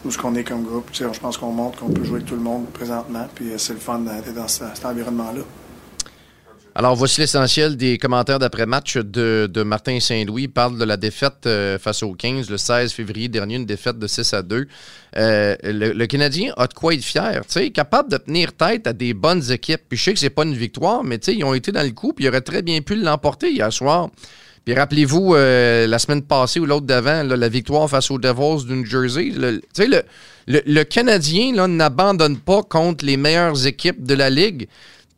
où 0.06 0.12
ce 0.12 0.18
qu'on 0.18 0.36
est 0.36 0.44
comme 0.44 0.64
groupe? 0.64 0.90
je 0.94 1.20
pense 1.20 1.38
qu'on 1.38 1.52
montre 1.52 1.80
qu'on 1.80 1.90
peut 1.90 2.04
jouer 2.04 2.18
avec 2.18 2.28
tout 2.28 2.36
le 2.36 2.42
monde 2.42 2.68
présentement, 2.72 3.28
puis 3.34 3.52
euh, 3.52 3.58
c'est 3.58 3.74
le 3.74 3.80
fun 3.80 4.00
d'être 4.00 4.34
dans 4.34 4.48
cet 4.48 4.86
environnement-là. 4.86 5.42
Alors, 6.76 6.96
voici 6.96 7.22
l'essentiel 7.22 7.78
des 7.78 8.00
commentaires 8.00 8.40
d'après-match 8.40 8.98
de, 8.98 9.64
Martin 9.64 10.00
Saint-Louis. 10.00 10.44
Il 10.44 10.52
parle 10.52 10.80
de 10.80 10.84
la 10.84 10.98
défaite 10.98 11.46
euh, 11.46 11.78
face 11.78 12.02
aux 12.02 12.14
15 12.14 12.50
le 12.50 12.58
16 12.58 12.92
février 12.92 13.28
dernier, 13.28 13.58
une 13.58 13.66
défaite 13.68 14.00
de 14.00 14.08
6 14.08 14.34
à 14.34 14.42
2. 14.42 14.68
le, 15.16 16.06
Canadien 16.08 16.52
a 16.58 16.66
de 16.66 16.74
quoi 16.74 16.96
être 16.96 17.04
fier, 17.04 17.42
tu 17.46 17.52
sais, 17.52 17.70
capable 17.70 18.10
de 18.12 18.18
tenir 18.18 18.54
tête 18.54 18.88
à 18.88 18.94
des 18.94 19.14
bonnes 19.14 19.52
équipes. 19.52 19.84
Puis 19.88 20.00
je 20.00 20.04
sais 20.04 20.14
que 20.14 20.20
c'est 20.20 20.32
pas 20.32 20.46
une 20.46 20.56
victoire, 20.56 21.04
mais 21.04 21.20
tu 21.20 21.26
sais, 21.26 21.38
ils 21.38 21.44
ont 21.44 21.54
été 21.54 21.72
dans 21.72 21.86
le 21.86 21.92
coup, 21.92 22.12
puis 22.12 22.26
ils 22.26 22.30
auraient 22.30 22.42
très 22.42 22.64
bien 22.64 22.82
pu 22.82 22.96
l'emporter 22.96 23.52
hier 23.52 23.72
soir. 23.72 24.10
Puis 24.66 24.74
rappelez-vous, 24.74 25.36
euh, 25.36 25.88
la 25.88 26.00
semaine 26.00 26.22
passée 26.22 26.60
ou 26.60 26.66
l'autre 26.66 26.86
d'avant, 26.86 27.24
la 27.24 27.50
victoire 27.50 27.90
face 27.90 28.10
aux 28.12 28.18
Devils 28.18 28.66
du 28.66 28.74
New 28.76 28.86
Jersey. 28.86 29.32
Le, 29.36 29.62
le, 29.78 30.62
le, 30.66 30.84
Canadien 30.84 31.68
n'abandonne 31.68 32.38
pas 32.38 32.64
contre 32.64 33.06
les 33.06 33.18
meilleures 33.18 33.68
équipes 33.68 34.04
de 34.04 34.14
la 34.14 34.30
Ligue. 34.30 34.68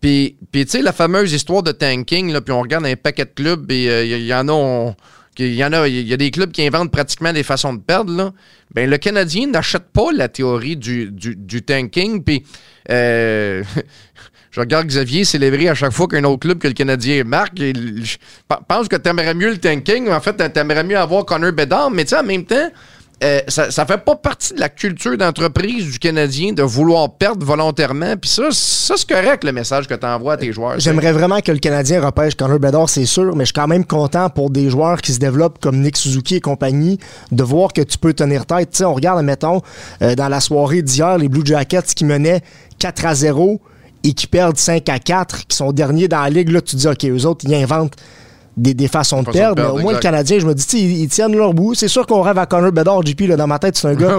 Puis, 0.01 0.35
puis 0.51 0.65
tu 0.65 0.71
sais, 0.71 0.81
la 0.81 0.93
fameuse 0.93 1.31
histoire 1.33 1.61
de 1.61 1.71
tanking, 1.71 2.31
là, 2.31 2.41
puis 2.41 2.53
on 2.53 2.61
regarde 2.61 2.85
un 2.85 2.95
paquet 2.95 3.25
de 3.25 3.31
clubs 3.35 3.71
et 3.71 3.83
il 3.83 3.89
euh, 3.89 4.17
y, 4.17 4.33
en 4.33 4.49
a... 4.49 4.93
il 5.37 5.53
y 5.53 5.63
en 5.63 5.73
a, 5.73 5.87
il 5.87 6.07
y 6.07 6.13
a 6.13 6.17
des 6.17 6.31
clubs 6.31 6.51
qui 6.51 6.65
inventent 6.65 6.91
pratiquement 6.91 7.31
des 7.31 7.43
façons 7.43 7.73
de 7.73 7.81
perdre. 7.81 8.15
Là. 8.15 8.33
Ben, 8.73 8.89
le 8.89 8.97
Canadien 8.97 9.47
n'achète 9.47 9.85
pas 9.93 10.11
la 10.11 10.27
théorie 10.27 10.75
du, 10.75 11.11
du, 11.11 11.35
du 11.35 11.61
tanking. 11.61 12.23
Puis, 12.23 12.43
euh, 12.89 13.63
Je 14.55 14.61
regarde 14.61 14.87
Xavier 14.87 15.25
célébrer 15.25 15.67
à 15.67 15.75
chaque 15.75 15.91
fois 15.91 16.07
qu'un 16.07 16.23
autre 16.23 16.39
club 16.39 16.59
que 16.59 16.69
le 16.69 16.73
Canadien 16.73 17.25
marque. 17.25 17.57
je 17.57 18.15
pense 18.69 18.87
que 18.87 18.95
tu 18.95 19.09
aimerais 19.09 19.33
mieux 19.33 19.49
le 19.49 19.57
tanking. 19.57 20.09
En 20.09 20.21
fait, 20.21 20.37
tu 20.37 20.59
aimerais 20.59 20.85
mieux 20.85 20.97
avoir 20.97 21.25
Connor 21.25 21.51
Bedard. 21.51 21.91
Mais 21.91 22.05
tu 22.05 22.11
sais, 22.11 22.19
en 22.19 22.23
même 22.23 22.45
temps, 22.45 22.69
euh, 23.21 23.41
ça, 23.49 23.69
ça 23.69 23.85
fait 23.85 23.97
pas 23.97 24.15
partie 24.15 24.53
de 24.53 24.61
la 24.61 24.69
culture 24.69 25.17
d'entreprise 25.17 25.91
du 25.91 25.99
Canadien 25.99 26.53
de 26.53 26.63
vouloir 26.63 27.17
perdre 27.17 27.45
volontairement. 27.45 28.15
Puis 28.15 28.29
ça, 28.29 28.43
ça 28.51 28.93
c'est 28.95 29.09
correct 29.09 29.43
le 29.43 29.51
message 29.51 29.89
que 29.89 29.93
tu 29.93 30.05
envoies 30.05 30.35
à 30.35 30.37
tes 30.37 30.53
joueurs. 30.53 30.79
J'aimerais 30.79 31.11
vraiment 31.11 31.41
que 31.41 31.51
le 31.51 31.59
Canadien 31.59 32.01
repêche 32.01 32.35
Connor 32.35 32.59
Bedard, 32.59 32.87
c'est 32.87 33.05
sûr, 33.05 33.35
mais 33.35 33.43
je 33.43 33.47
suis 33.47 33.53
quand 33.53 33.67
même 33.67 33.83
content 33.83 34.29
pour 34.29 34.51
des 34.51 34.69
joueurs 34.69 35.01
qui 35.01 35.11
se 35.11 35.19
développent 35.19 35.59
comme 35.59 35.81
Nick 35.81 35.97
Suzuki 35.97 36.35
et 36.35 36.39
compagnie 36.39 36.97
de 37.33 37.43
voir 37.43 37.73
que 37.73 37.81
tu 37.81 37.97
peux 37.97 38.13
tenir 38.13 38.45
tête. 38.45 38.73
sais, 38.73 38.85
on 38.85 38.93
regarde, 38.93 39.21
mettons, 39.25 39.61
euh, 40.01 40.15
dans 40.15 40.29
la 40.29 40.39
soirée 40.39 40.81
d'hier, 40.81 41.17
les 41.17 41.27
Blue 41.27 41.45
Jackets 41.45 41.93
qui 41.93 42.05
menaient 42.05 42.39
4 42.79 43.05
à 43.05 43.15
0 43.15 43.59
et 44.05 44.13
qui 44.13 44.27
perdent 44.27 44.57
5 44.57 44.87
à 44.89 44.99
4, 44.99 45.47
qui 45.47 45.57
sont 45.57 45.71
derniers 45.71 46.07
dans 46.07 46.21
la 46.21 46.29
ligue, 46.29 46.49
là, 46.49 46.61
tu 46.61 46.75
dis, 46.75 46.87
OK, 46.87 47.05
eux 47.05 47.25
autres, 47.25 47.43
ils 47.47 47.55
inventent 47.55 47.95
des, 48.57 48.73
des 48.73 48.87
façons 48.87 49.21
de 49.21 49.31
perdre. 49.31 49.61
mais 49.61 49.69
au 49.69 49.81
moins, 49.81 49.93
le 49.93 49.99
Canadien, 49.99 50.39
je 50.39 50.45
me 50.45 50.53
dis, 50.53 50.65
ils, 50.73 51.03
ils, 51.03 51.07
tiennent 51.09 51.35
leur 51.35 51.53
bout. 51.53 51.75
C'est 51.75 51.87
sûr 51.87 52.05
qu'on 52.07 52.21
rêve 52.21 52.37
à 52.37 52.45
Connor 52.45 52.71
Bedard, 52.71 53.05
JP, 53.05 53.21
là, 53.21 53.35
dans 53.35 53.47
ma 53.47 53.59
tête, 53.59 53.77
c'est 53.77 53.87
un 53.87 53.93
gars. 53.95 54.17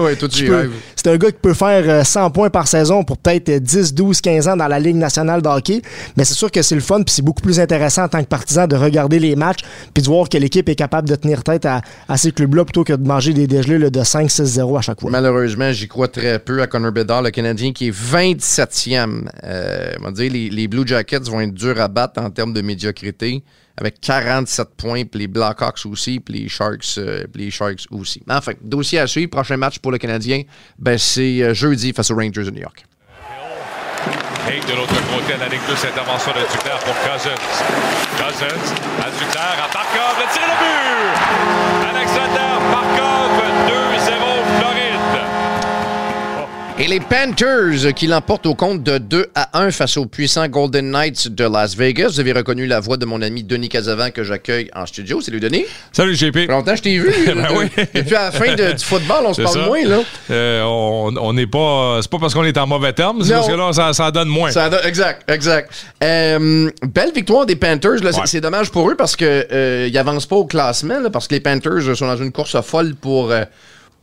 c'est 0.95 1.07
un 1.07 1.17
gars 1.17 1.31
qui 1.31 1.39
peut 1.41 1.53
faire 1.53 2.05
100 2.05 2.25
euh, 2.25 2.29
points 2.29 2.49
par 2.49 2.67
saison 2.67 3.03
pour 3.03 3.17
peut-être 3.17 3.49
10, 3.51 3.93
12, 3.93 4.21
15 4.21 4.47
ans 4.47 4.57
dans 4.57 4.67
la 4.67 4.79
Ligue 4.79 4.95
nationale 4.95 5.41
de 5.41 5.47
hockey. 5.47 5.81
Mais 6.15 6.23
c'est 6.23 6.33
sûr 6.33 6.51
que 6.51 6.61
c'est 6.61 6.75
le 6.75 6.81
fun, 6.81 7.01
puis 7.03 7.13
c'est 7.13 7.21
beaucoup 7.21 7.41
plus 7.41 7.59
intéressant 7.59 8.03
en 8.03 8.07
tant 8.09 8.21
que 8.21 8.27
partisan 8.27 8.67
de 8.67 8.75
regarder 8.75 9.19
les 9.19 9.35
matchs, 9.35 9.61
puis 9.93 10.03
de 10.03 10.07
voir 10.07 10.29
que 10.29 10.37
l'équipe 10.37 10.67
est 10.69 10.75
capable 10.75 11.09
de 11.09 11.15
tenir 11.15 11.43
tête 11.43 11.65
à, 11.65 11.81
ces 12.17 12.31
clubs-là 12.31 12.65
plutôt 12.65 12.83
que 12.83 12.93
de 12.93 13.07
manger 13.07 13.33
des 13.33 13.47
dégelés 13.47 13.89
de 13.89 14.03
5, 14.03 14.29
6, 14.29 14.43
0 14.43 14.77
à 14.77 14.81
chaque 14.81 15.01
fois. 15.01 15.09
Malheureusement, 15.11 15.71
j'y 15.71 15.87
crois 15.87 16.07
très 16.07 16.39
peu 16.39 16.61
à 16.61 16.67
Connor 16.67 16.91
Bedard, 16.91 17.21
le 17.21 17.31
Canadien 17.31 17.71
qui 17.73 17.87
est 17.87 17.91
27e. 17.91 19.27
Euh, 19.43 19.93
on 19.99 20.05
va 20.05 20.11
dire 20.11 20.31
les, 20.31 20.49
les 20.49 20.67
Blue 20.67 20.85
Jackets 20.85 21.29
vont 21.29 21.41
être 21.41 21.53
durs 21.53 21.79
à 21.79 21.87
battre 21.87 22.21
en 22.21 22.29
termes 22.29 22.53
de 22.53 22.61
médiocrité 22.61 23.43
avec 23.77 24.01
47 24.01 24.69
points, 24.75 25.05
puis 25.05 25.21
les 25.21 25.27
Blackhawks 25.27 25.85
aussi, 25.85 26.19
puis 26.19 26.41
les 26.41 26.49
Sharks, 26.49 26.97
euh, 26.97 27.25
les 27.35 27.51
Sharks 27.51 27.85
aussi. 27.91 28.23
Enfin, 28.27 28.53
dossier 28.61 28.99
à 28.99 29.07
suivre. 29.07 29.29
Prochain 29.29 29.57
match 29.57 29.79
pour 29.79 29.91
le 29.91 29.99
Canadien, 29.99 30.41
ben, 30.79 30.97
c'est 30.97 31.43
euh, 31.43 31.53
jeudi 31.53 31.93
face 31.93 32.09
aux 32.09 32.15
Rangers 32.15 32.43
de 32.43 32.51
New 32.51 32.61
York. 32.61 32.85
Et 34.49 34.59
de 34.61 34.75
l'autre 34.75 34.95
côté, 35.11 35.37
la 35.37 35.47
ligne 35.49 35.59
2, 35.67 35.73
intervention 35.87 36.31
de 36.31 36.39
Duclair 36.51 36.79
pour 36.79 36.95
Cousins. 37.03 37.35
Cousins 38.15 38.47
à 39.03 39.11
Duclair, 39.11 39.55
à 39.61 39.67
Barkov, 39.73 40.15
le 40.17 40.27
tir 40.33 40.47
de 40.47 40.55
but! 40.57 41.93
Alexander 41.93 42.53
Barkov, 42.71 43.31
2-0 43.67 44.46
et 46.79 46.87
les 46.87 46.99
Panthers 46.99 47.93
qui 47.95 48.05
l'emportent 48.05 48.45
au 48.45 48.53
compte 48.53 48.83
de 48.83 48.99
2 48.99 49.27
à 49.33 49.59
1 49.59 49.71
face 49.71 49.97
aux 49.97 50.05
puissants 50.05 50.47
Golden 50.47 50.91
Knights 50.91 51.27
de 51.27 51.43
Las 51.43 51.75
Vegas. 51.75 52.09
Vous 52.09 52.19
avez 52.19 52.33
reconnu 52.33 52.67
la 52.67 52.79
voix 52.79 52.97
de 52.97 53.05
mon 53.05 53.21
ami 53.21 53.43
Denis 53.43 53.69
Casavant 53.69 54.11
que 54.11 54.23
j'accueille 54.23 54.69
en 54.75 54.85
studio. 54.85 55.19
Salut 55.19 55.39
Denis. 55.39 55.65
Salut 55.91 56.15
JP. 56.15 56.49
Longtemps 56.49 56.75
je 56.75 56.81
t'ai 56.83 56.97
vu. 56.99 57.11
ben 57.25 57.47
oui. 57.55 57.65
Depuis 57.93 58.15
à 58.15 58.25
la 58.25 58.31
fin 58.31 58.53
du 58.53 58.83
football, 58.83 59.23
on 59.25 59.33
se 59.33 59.41
parle 59.41 59.65
moins. 59.65 59.83
là. 59.83 59.99
Euh, 60.29 60.61
on 60.63 61.33
n'est 61.33 61.47
pas. 61.47 61.99
C'est 62.01 62.11
pas 62.11 62.19
parce 62.19 62.33
qu'on 62.33 62.43
est 62.43 62.57
en 62.57 62.67
mauvais 62.67 62.93
terme, 62.93 63.23
c'est 63.23 63.33
parce 63.33 63.47
que 63.47 63.53
là, 63.53 63.73
ça, 63.73 63.93
ça 63.93 64.11
donne 64.11 64.27
moins. 64.27 64.51
Ça 64.51 64.69
exact, 64.83 65.29
exact. 65.31 65.73
Euh, 66.03 66.69
belle 66.83 67.11
victoire 67.13 67.45
des 67.45 67.55
Panthers. 67.55 68.03
Là, 68.03 68.11
c'est, 68.25 68.41
dommage 68.41 68.69
pour 68.71 68.89
eux 68.89 68.95
parce 68.95 69.15
qu'ils 69.15 69.47
euh, 69.51 69.89
n'avancent 69.89 70.27
pas 70.27 70.35
au 70.35 70.45
classement, 70.45 71.09
parce 71.11 71.27
que 71.27 71.33
les 71.33 71.41
Panthers 71.41 71.95
sont 71.95 72.07
dans 72.07 72.17
une 72.17 72.31
course 72.31 72.59
folle 72.61 72.93
pour 72.93 73.33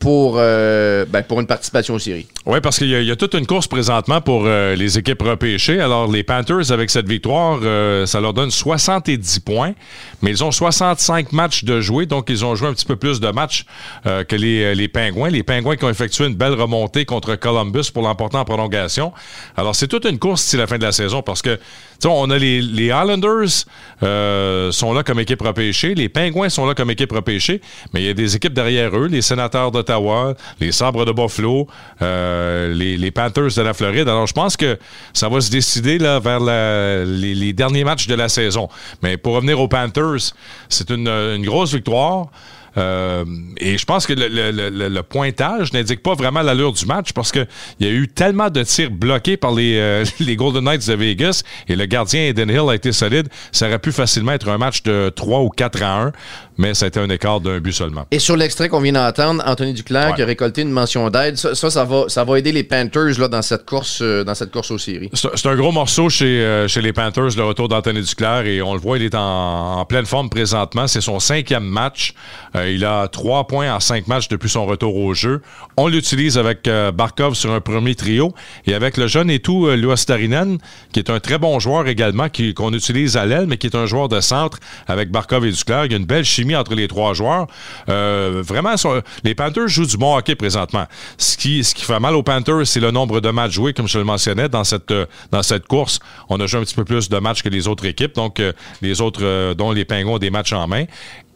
pour, 0.04 0.34
euh, 0.37 1.06
ben, 1.08 1.23
pour 1.23 1.40
une 1.40 1.46
participation 1.46 1.94
aux 1.94 1.99
séries. 1.99 2.26
Oui, 2.44 2.61
parce 2.61 2.76
qu'il 2.76 2.90
y, 2.90 3.11
a 3.11 3.16
toute 3.16 3.32
une 3.32 3.46
course 3.46 3.66
présentement 3.66 4.20
pour 4.20 4.42
euh, 4.44 4.75
les 4.75 4.99
équipes 4.99 5.23
repêchées. 5.23 5.80
Alors, 5.80 6.12
les 6.12 6.23
Panthers, 6.23 6.70
avec 6.73 6.90
cette 6.90 7.08
victoire, 7.08 7.61
euh, 7.62 8.04
ça 8.04 8.20
leur 8.20 8.34
donne 8.34 8.50
70 8.50 9.40
points, 9.40 9.73
mais 10.20 10.30
ils 10.30 10.44
ont 10.44 10.50
65 10.50 11.32
matchs 11.32 11.64
de 11.64 11.80
jouer, 11.80 12.04
donc 12.04 12.26
ils 12.28 12.44
ont 12.44 12.54
joué 12.54 12.68
un 12.68 12.75
petit 12.75 12.84
peu 12.84 12.96
plus 12.96 13.18
de 13.18 13.30
matchs 13.30 13.64
que 14.04 14.37
les, 14.37 14.75
les 14.75 14.88
Pingouins. 14.88 15.30
Les 15.30 15.42
Pingouins 15.42 15.76
qui 15.76 15.84
ont 15.84 15.90
effectué 15.90 16.26
une 16.26 16.34
belle 16.34 16.52
remontée 16.52 17.06
contre 17.06 17.34
Columbus 17.37 17.90
pour 17.90 18.02
l'emporter 18.02 18.37
en 18.37 18.44
prolongation. 18.44 19.11
Alors, 19.56 19.75
c'est 19.75 19.88
toute 19.88 20.04
une 20.04 20.18
course 20.18 20.42
d'ici 20.42 20.58
la 20.58 20.66
fin 20.66 20.76
de 20.76 20.84
la 20.84 20.92
saison 20.92 21.23
parce 21.23 21.40
que 21.40 21.58
on 22.04 22.30
a 22.30 22.38
les, 22.38 22.60
les 22.60 22.86
Islanders 22.86 23.64
euh, 24.02 24.72
sont 24.72 24.92
là 24.92 25.02
comme 25.02 25.20
équipe 25.20 25.42
repêchée, 25.42 25.94
les 25.94 26.08
Pingouins 26.08 26.48
sont 26.48 26.66
là 26.66 26.74
comme 26.74 26.90
équipe 26.90 27.12
repêchée, 27.12 27.60
mais 27.92 28.02
il 28.02 28.06
y 28.06 28.10
a 28.10 28.14
des 28.14 28.36
équipes 28.36 28.52
derrière 28.52 28.96
eux, 28.96 29.06
les 29.06 29.22
Sénateurs 29.22 29.70
d'Ottawa, 29.70 30.34
les 30.60 30.72
Sabres 30.72 31.04
de 31.04 31.12
Buffalo, 31.12 31.66
euh, 32.02 32.74
les, 32.74 33.10
Panthers 33.10 33.54
de 33.56 33.62
la 33.62 33.74
Floride. 33.74 34.08
Alors 34.08 34.26
je 34.26 34.32
pense 34.32 34.56
que 34.56 34.78
ça 35.12 35.28
va 35.28 35.40
se 35.40 35.50
décider 35.50 35.98
là, 35.98 36.18
vers 36.18 36.40
les, 36.40 37.34
les, 37.34 37.52
derniers 37.52 37.84
matchs 37.84 38.06
de 38.06 38.14
la 38.14 38.28
saison. 38.28 38.68
Mais 39.02 39.16
pour 39.16 39.34
revenir 39.34 39.60
aux 39.60 39.68
Panthers, 39.68 40.34
c'est 40.68 40.90
une, 40.90 41.08
une 41.08 41.44
grosse 41.44 41.74
victoire. 41.74 42.28
Euh, 42.76 43.24
et 43.58 43.78
je 43.78 43.84
pense 43.84 44.06
que 44.06 44.12
le, 44.16 45.02
pointage 45.02 45.72
n'indique 45.72 46.02
pas 46.02 46.14
vraiment 46.14 46.42
l'allure 46.42 46.72
du 46.72 46.86
match 46.86 47.12
parce 47.12 47.30
qu'il 47.30 47.46
y 47.80 47.86
a 47.86 47.90
eu 47.90 48.08
tellement 48.08 48.50
de 48.50 48.62
tirs 48.62 48.90
bloqués 48.90 49.36
par 49.36 49.52
les, 49.52 49.76
euh, 49.78 50.04
les 50.20 50.36
Golden 50.36 50.64
Knights 50.64 50.88
de 50.88 50.94
Vegas 50.94 51.42
et 51.68 51.76
le 51.76 51.86
gardien 51.86 52.22
Eden 52.22 52.50
Hill 52.50 52.68
a 52.68 52.74
été 52.74 52.92
solide. 52.92 53.28
Ça 53.52 53.66
aurait 53.66 53.78
pu 53.78 53.92
facilement 53.92 54.32
être 54.32 54.48
un 54.48 54.58
match 54.58 54.82
de 54.82 55.12
3 55.14 55.40
ou 55.40 55.50
4 55.50 55.82
à 55.82 56.02
1 56.02 56.12
mais 56.56 56.72
ça 56.72 56.84
a 56.84 56.88
été 56.88 57.00
un 57.00 57.10
écart 57.10 57.40
d'un 57.40 57.58
but 57.58 57.72
seulement. 57.72 58.06
Et 58.12 58.20
sur 58.20 58.36
l'extrait 58.36 58.68
qu'on 58.68 58.80
vient 58.80 58.92
d'entendre, 58.92 59.42
Anthony 59.44 59.72
Duclair 59.72 60.14
qui 60.14 60.22
a 60.22 60.24
récolté 60.24 60.62
une 60.62 60.70
mention 60.70 61.10
d'aide, 61.10 61.36
ça, 61.36 61.52
ça, 61.54 61.84
va, 61.84 62.04
ça 62.06 62.22
va 62.22 62.38
aider 62.38 62.52
les 62.52 62.62
Panthers 62.62 63.18
là, 63.18 63.26
dans, 63.26 63.42
cette 63.42 63.66
course, 63.66 63.98
euh, 64.02 64.22
dans 64.22 64.36
cette 64.36 64.52
course 64.52 64.70
aux 64.70 64.78
séries. 64.78 65.10
C'est 65.14 65.46
un 65.46 65.56
gros 65.56 65.72
morceau 65.72 66.08
chez, 66.08 66.64
chez 66.68 66.80
les 66.80 66.92
Panthers, 66.92 67.36
le 67.36 67.44
retour 67.44 67.66
d'Anthony 67.66 68.02
Duclair, 68.02 68.46
et 68.46 68.62
on 68.62 68.74
le 68.74 68.78
voit, 68.78 68.98
il 68.98 69.04
est 69.04 69.16
en, 69.16 69.84
pleine 69.84 70.06
forme 70.06 70.30
présentement. 70.30 70.86
C'est 70.86 71.00
son 71.00 71.18
cinquième 71.18 71.64
match. 71.64 72.14
Euh, 72.63 72.63
il 72.68 72.85
a 72.85 73.09
trois 73.09 73.47
points 73.47 73.75
en 73.75 73.80
cinq 73.80 74.06
matchs 74.06 74.28
depuis 74.28 74.49
son 74.49 74.66
retour 74.66 74.97
au 74.97 75.14
jeu. 75.14 75.42
On 75.76 75.88
l'utilise 75.88 76.38
avec 76.38 76.68
Barkov 76.94 77.35
sur 77.35 77.52
un 77.52 77.61
premier 77.61 77.94
trio, 77.94 78.35
et 78.66 78.75
avec 78.75 78.97
le 78.97 79.06
jeune 79.06 79.30
et 79.30 79.38
tout, 79.38 79.68
Luostarinen, 79.68 80.59
qui 80.92 80.99
est 80.99 81.11
un 81.11 81.21
très 81.21 81.38
bon 81.38 81.59
joueur 81.59 81.87
également, 81.88 82.28
qu'on 82.28 82.73
utilise 82.73 83.16
à 83.16 83.26
l'aile, 83.26 83.47
mais 83.47 83.56
qui 83.56 83.66
est 83.66 83.76
un 83.76 83.87
joueur 83.87 84.09
de 84.09 84.21
centre 84.21 84.59
avec 84.87 85.11
Barkov 85.11 85.44
et 85.47 85.50
Duclair. 85.50 85.85
Il 85.87 85.92
y 85.92 85.94
a 85.94 85.99
une 85.99 86.06
belle 86.06 86.25
chimie 86.25 86.56
entre 86.56 86.75
les 86.75 86.88
trois 86.88 87.14
joueurs. 87.14 87.47
Euh, 87.88 88.42
vraiment, 88.44 88.75
les 89.23 89.35
Panthers 89.35 89.68
jouent 89.68 89.87
du 89.87 89.97
bon 89.97 90.16
hockey 90.16 90.35
présentement. 90.35 90.87
Ce 91.18 91.37
qui, 91.37 91.64
ce 91.64 91.75
fait 91.75 92.00
mal 92.00 92.14
aux 92.14 92.23
Panthers, 92.23 92.66
c'est 92.66 92.80
le 92.80 92.90
nombre 92.90 93.21
de 93.21 93.30
matchs 93.30 93.52
joués, 93.52 93.73
comme 93.73 93.88
je 93.88 93.99
le 93.99 94.04
mentionnais, 94.04 94.49
dans 94.49 94.64
cette, 94.64 94.90
euh, 94.90 95.06
dans 95.30 95.42
cette 95.42 95.66
course. 95.66 95.99
On 96.28 96.40
a 96.40 96.47
joué 96.47 96.61
un 96.61 96.64
petit 96.64 96.75
peu 96.75 96.85
plus 96.85 97.09
de 97.09 97.18
matchs 97.18 97.42
que 97.42 97.49
les 97.49 97.68
autres 97.68 97.85
équipes, 97.87 98.14
donc 98.14 98.40
euh, 98.40 98.52
les 98.83 99.00
autres, 99.00 99.54
dont 99.54 99.73
les 99.73 99.85
Pingouins, 99.85 100.14
ont 100.14 100.18
des 100.18 100.30
matchs 100.30 100.52
en 100.52 100.66
main. 100.66 100.85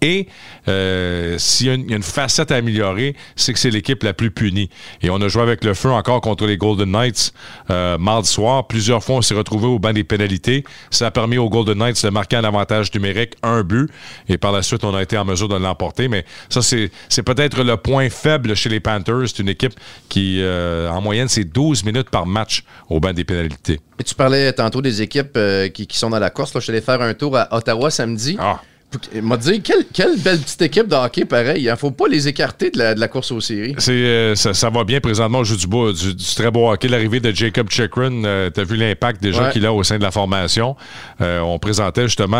Et 0.00 0.28
euh, 0.68 1.36
s'il 1.38 1.66
y, 1.66 1.70
a 1.70 1.74
une 1.74 2.02
facette 2.02 2.52
à 2.52 2.56
améliorer, 2.56 3.16
c'est 3.36 3.52
que 3.52 3.58
c'est 3.58 3.70
l'équipe 3.70 4.02
la 4.02 4.12
plus 4.12 4.30
punie. 4.30 4.70
Et 5.02 5.10
on 5.10 5.20
a 5.20 5.28
joué 5.28 5.42
avec 5.42 5.64
le 5.64 5.74
feu 5.74 5.90
encore 5.90 6.20
contre 6.20 6.46
les 6.46 6.56
Golden 6.56 6.90
Knights 6.90 7.32
euh, 7.70 7.98
mardi 7.98 8.28
soir. 8.28 8.66
Plusieurs 8.66 9.02
fois, 9.02 9.16
on 9.16 9.22
s'est 9.22 9.34
retrouvé 9.34 9.66
au 9.66 9.78
banc 9.78 9.92
des 9.92 10.04
pénalités. 10.04 10.64
Ça 10.90 11.08
a 11.08 11.10
permis 11.10 11.38
aux 11.38 11.48
Golden 11.48 11.78
Knights 11.78 12.04
de 12.04 12.10
marquer 12.10 12.36
un 12.36 12.44
avantage 12.44 12.92
numérique, 12.94 13.34
un 13.42 13.62
but. 13.62 13.90
Et 14.28 14.38
par 14.38 14.52
la 14.52 14.62
suite, 14.62 14.84
on 14.84 14.94
a 14.94 15.02
été 15.02 15.18
en 15.18 15.24
mesure 15.24 15.48
de 15.48 15.56
l'emporter. 15.56 16.08
Mais 16.08 16.24
ça, 16.48 16.62
c'est, 16.62 16.90
peut-être 17.24 17.62
le 17.62 17.76
point 17.76 18.08
faible 18.08 18.54
chez 18.54 18.68
les 18.68 18.80
Panthers. 18.80 19.28
C'est 19.28 19.40
une 19.40 19.48
équipe 19.48 19.74
qui, 20.08 20.40
euh, 20.40 20.88
en 20.90 21.00
moyenne, 21.00 21.28
c'est 21.28 21.44
12 21.44 21.84
minutes 21.84 22.10
par 22.10 22.26
match 22.26 22.62
au 22.88 23.00
banc 23.00 23.12
des 23.12 23.24
pénalités. 23.24 23.80
Et 23.98 24.04
tu 24.04 24.14
parlais 24.14 24.52
tantôt 24.52 24.80
des 24.80 25.02
équipes 25.02 25.38
qui, 25.74 25.86
sont 25.90 26.10
dans 26.10 26.20
la 26.20 26.30
course. 26.30 26.52
je 26.54 26.60
suis 26.60 26.70
allé 26.70 26.80
faire 26.80 27.02
un 27.02 27.14
tour 27.14 27.36
à 27.36 27.48
Ottawa 27.56 27.90
samedi. 27.90 28.36
Ah. 28.38 28.60
Il 29.14 29.20
m'a 29.20 29.36
dit, 29.36 29.60
quelle, 29.60 30.18
belle 30.18 30.38
petite 30.38 30.62
équipe 30.62 30.88
de 30.88 30.94
hockey 30.94 31.26
pareil. 31.26 31.62
Il 31.62 31.70
ne 31.70 31.76
faut 31.76 31.90
pas 31.90 32.08
les 32.08 32.26
écarter 32.26 32.70
de 32.70 32.78
la, 32.78 33.08
course 33.08 33.30
aux 33.32 33.40
séries. 33.40 33.76
Euh, 33.88 34.34
ça, 34.34 34.70
va 34.70 34.84
bien 34.84 34.98
présentement. 34.98 35.40
On 35.40 35.44
joue 35.44 35.56
du, 35.56 35.66
beau, 35.66 35.92
du, 35.92 36.16
très 36.16 36.50
beau 36.50 36.70
hockey. 36.70 36.88
L'arrivée 36.88 37.20
de 37.20 37.30
Jacob 37.30 37.68
Chikrin, 37.68 38.24
euh, 38.24 38.50
tu 38.50 38.60
as 38.60 38.64
vu 38.64 38.76
l'impact 38.76 39.22
déjà 39.22 39.50
qu'il 39.50 39.66
a 39.66 39.74
au 39.74 39.82
sein 39.82 39.98
de 39.98 40.02
la 40.02 40.10
formation. 40.10 40.74
Euh, 41.20 41.40
on 41.40 41.58
présentait 41.58 42.04
justement 42.04 42.38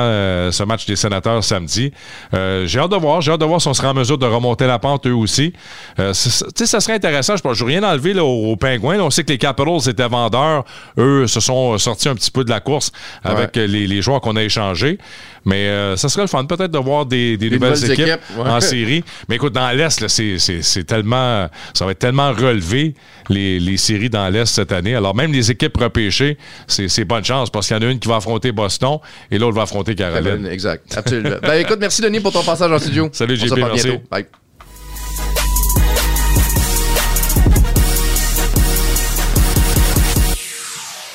ce 0.51 0.63
match 0.63 0.87
des 0.87 0.97
sénateurs 0.97 1.45
samedi. 1.45 1.93
j'ai 2.33 2.79
hâte 2.79 2.93
de 2.93 2.97
voir. 2.97 3.21
J'ai 3.21 3.33
hâte 3.33 3.41
de 3.41 3.45
voir 3.45 3.61
si 3.61 3.69
on 3.69 3.75
sera 3.75 3.91
en 3.91 3.95
mesure 3.95 4.17
de 4.17 4.27
remonter 4.27 4.67
la 4.67 4.79
pente 4.79 5.07
eux 5.07 5.15
aussi. 5.15 5.53
tu 5.97 6.03
sais, 6.15 6.67
ça 6.67 6.81
serait 6.81 6.95
intéressant. 6.95 7.37
Je 7.37 7.47
ne 7.47 7.55
veux 7.55 7.65
rien 7.65 7.83
enlever 7.83 8.15
là, 8.15 8.25
aux, 8.25 8.57
Pingouins. 8.57 9.01
On 9.01 9.11
sait 9.11 9.23
que 9.23 9.33
les 9.33 9.39
Capitals 9.39 9.87
étaient 9.87 10.09
vendeurs. 10.09 10.65
Eux 10.97 11.27
se 11.27 11.41
sont 11.41 11.77
sortis 11.77 12.09
un 12.09 12.15
petit 12.15 12.31
peu 12.31 12.43
de 12.43 12.51
la 12.51 12.61
course 12.61 12.91
avec 13.23 13.55
les, 13.57 13.87
les 13.87 14.03
joueurs 14.03 14.23
qu'on 14.23 14.37
a 14.37 14.43
échangés. 14.43 14.99
Mais 15.49 15.69
euh, 15.69 15.97
ça 15.97 16.09
serait 16.11 16.23
le 16.23 16.29
fun 16.29 16.38
peut-être 16.47 16.71
de 16.71 16.79
voir 16.79 17.07
des, 17.07 17.37
nouvelles, 17.41 17.91
équipes, 17.91 18.21
en 18.39 18.61
série. 18.61 19.05
Mais 19.29 19.37
écoute, 19.37 19.53
dans 19.53 19.71
l'Est, 19.71 20.07
c'est 20.09 20.85
tellement. 20.85 21.49
Ça 21.75 21.85
va 21.85 21.93
être 21.93 21.99
tellement 21.99 22.33
relevé, 22.33 22.95
les, 23.29 23.77
séries 23.77 24.11
dans 24.11 24.29
l'Est 24.29 24.47
cette 24.47 24.73
année. 24.73 24.95
Alors, 24.95 25.15
même 25.15 25.33
les 25.33 25.51
équipes 25.51 25.77
repêchées, 25.77 26.37
c'est 26.67 27.05
bonne 27.05 27.25
chance 27.25 27.51
parce 27.51 27.67
qu'il 27.67 27.77
y 27.77 27.81
en 27.81 27.83
a 27.83 27.91
une 27.91 27.99
qui 27.99 28.09
va 28.09 28.17
affronter 28.17 28.53
Boston 28.53 28.99
et 29.31 29.39
l'autre 29.39 29.55
va 29.55 29.63
affronter 29.63 29.95
Caroline. 29.95 30.47
Exact. 30.47 30.97
Absolument. 30.97 31.37
ben, 31.43 31.55
écoute, 31.55 31.79
merci 31.81 32.03
Denis 32.03 32.21
pour 32.21 32.33
ton 32.33 32.43
passage 32.43 32.71
en 32.71 32.79
studio. 32.79 33.09
Salut, 33.13 33.37
JP. 33.37 33.57
Merci. 33.57 33.91
Bye. 34.11 34.27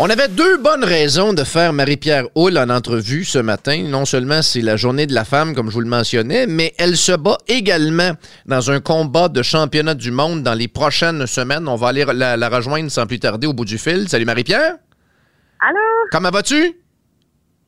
On 0.06 0.10
avait 0.10 0.28
deux 0.28 0.58
bonnes 0.58 0.84
raisons 0.84 1.32
de 1.32 1.46
faire 1.46 1.72
Marie-Pierre 1.72 2.26
Hull 2.36 2.58
en 2.58 2.70
entrevue 2.70 3.24
ce 3.24 3.40
matin. 3.40 3.86
Non 3.88 4.04
seulement 4.04 4.42
c'est 4.42 4.60
la 4.60 4.76
journée 4.76 5.08
de 5.08 5.14
la 5.14 5.24
femme, 5.24 5.56
comme 5.56 5.70
je 5.70 5.76
vous 5.76 5.80
le 5.80 5.88
mentionnais, 5.88 6.46
mais 6.46 6.74
elle 6.78 6.98
se 6.98 7.14
bat 7.14 7.38
également 7.48 8.12
dans 8.46 8.70
un 8.70 8.82
combat 8.82 9.30
de 9.30 9.42
championnat 9.42 9.94
du 9.94 10.12
monde 10.12 10.44
dans 10.44 10.56
les 10.56 10.68
prochaines 10.68 11.26
semaines. 11.26 11.70
On 11.70 11.78
va 11.78 11.88
aller 11.88 12.04
la, 12.04 12.50
rejoindre 12.50 12.92
sans 12.92 13.08
plus 13.08 13.20
tarder 13.20 13.48
au 13.48 13.54
bout 13.54 13.64
du 13.64 13.78
fil. 13.78 14.10
Salut 14.10 14.26
Marie-Pierre. 14.26 14.74
Allô? 15.62 15.80
Comment 16.12 16.32
vas-tu? 16.32 16.74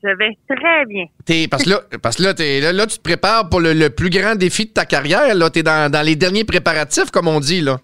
Je 0.03 0.09
vais 0.09 0.37
très 0.49 0.85
bien. 0.87 1.47
parce 1.47 1.63
que 1.63 1.69
là, 1.69 1.79
parce 2.01 2.17
que 2.17 2.23
là, 2.23 2.73
là, 2.73 2.85
tu 2.85 2.97
te 2.97 3.01
prépares 3.01 3.47
pour 3.47 3.61
le, 3.61 3.87
plus 3.87 4.09
grand 4.09 4.35
défi 4.35 4.65
de 4.65 4.71
ta 4.71 4.83
carrière. 4.83 5.33
Tu 5.53 5.59
es 5.59 5.63
dans, 5.63 5.89
dans 5.89 6.05
les 6.05 6.17
derniers 6.17 6.43
préparatifs, 6.43 7.11
comme 7.11 7.29
on 7.29 7.39
dit. 7.39 7.61
là. 7.61 7.79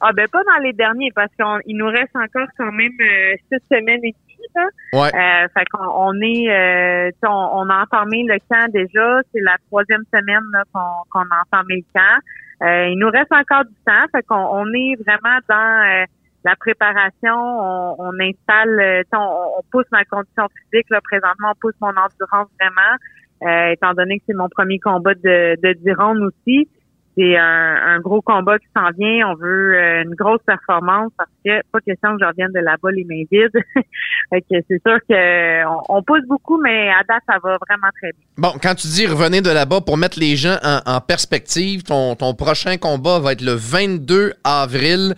Ah 0.00 0.12
ben 0.12 0.28
pas 0.28 0.42
dans 0.44 0.62
les 0.62 0.72
derniers 0.72 1.10
parce 1.14 1.30
qu'il 1.34 1.76
nous 1.76 1.86
reste 1.86 2.14
encore 2.14 2.48
quand 2.58 2.72
même 2.72 2.92
euh, 3.00 3.34
six 3.50 3.60
semaines 3.70 4.04
et 4.04 4.12
demie. 4.12 4.46
Là. 4.54 4.68
Ouais. 4.92 5.08
Euh, 5.08 5.48
fait 5.54 5.64
qu'on 5.72 5.84
on 5.84 6.20
est, 6.20 6.50
euh, 6.50 7.10
on, 7.24 7.28
on 7.28 7.70
a 7.70 7.82
entamé 7.82 8.24
le 8.28 8.38
camp 8.48 8.70
déjà. 8.72 9.20
C'est 9.32 9.40
la 9.40 9.56
troisième 9.68 10.04
semaine 10.12 10.44
là, 10.52 10.64
qu'on 10.72 10.80
qu'on 11.10 11.26
a 11.34 11.42
entamé 11.44 11.76
le 11.76 11.84
camp. 11.94 12.20
Euh, 12.62 12.88
il 12.88 12.98
nous 12.98 13.08
reste 13.08 13.32
encore 13.32 13.64
du 13.64 13.74
temps. 13.86 14.04
Fait 14.12 14.22
qu'on 14.22 14.36
on 14.36 14.66
est 14.74 14.96
vraiment 15.02 15.38
dans 15.48 16.02
euh, 16.02 16.04
la 16.44 16.56
préparation. 16.56 17.34
On, 17.34 17.96
on 17.98 18.12
installe, 18.20 18.78
euh, 18.80 19.02
on, 19.14 19.58
on 19.58 19.62
pousse 19.70 19.86
ma 19.92 20.04
condition 20.04 20.46
physique. 20.70 20.90
Là, 20.90 21.00
présentement, 21.02 21.52
on 21.52 21.58
pousse 21.60 21.74
mon 21.80 21.88
endurance 21.88 22.48
vraiment. 22.60 22.96
Euh, 23.42 23.72
étant 23.72 23.92
donné 23.92 24.18
que 24.18 24.24
c'est 24.26 24.36
mon 24.36 24.48
premier 24.48 24.78
combat 24.78 25.14
de, 25.14 25.56
de 25.62 25.72
10 25.74 25.92
rounds 25.92 26.22
aussi 26.22 26.68
c'est 27.16 27.36
un, 27.36 27.98
gros 28.00 28.20
combat 28.20 28.58
qui 28.58 28.66
s'en 28.76 28.90
vient. 28.96 29.28
On 29.28 29.34
veut 29.34 29.74
euh, 29.74 30.02
une 30.04 30.14
grosse 30.14 30.42
performance 30.46 31.10
parce 31.16 31.30
que 31.44 31.62
pas 31.72 31.80
question 31.80 32.10
que 32.12 32.18
je 32.20 32.26
revienne 32.26 32.52
de 32.52 32.60
là-bas 32.60 32.90
les 32.92 33.04
mains 33.04 33.24
vides. 33.30 33.50
c'est 34.50 34.82
sûr 34.86 34.98
que 35.08 35.66
on, 35.66 35.82
on 35.88 36.02
pousse 36.02 36.26
beaucoup, 36.28 36.60
mais 36.60 36.90
à 36.90 37.02
date, 37.08 37.22
ça 37.26 37.38
va 37.42 37.56
vraiment 37.68 37.88
très 38.00 38.12
bien. 38.12 38.26
Bon, 38.36 38.52
quand 38.62 38.74
tu 38.74 38.88
dis 38.88 39.06
revenez 39.06 39.40
de 39.40 39.50
là-bas 39.50 39.80
pour 39.80 39.96
mettre 39.96 40.20
les 40.20 40.36
gens 40.36 40.56
en, 40.62 41.00
perspective, 41.00 41.82
ton, 41.84 42.16
ton 42.16 42.34
prochain 42.34 42.76
combat 42.76 43.18
va 43.18 43.32
être 43.32 43.42
le 43.42 43.54
22 43.54 44.34
avril. 44.44 45.14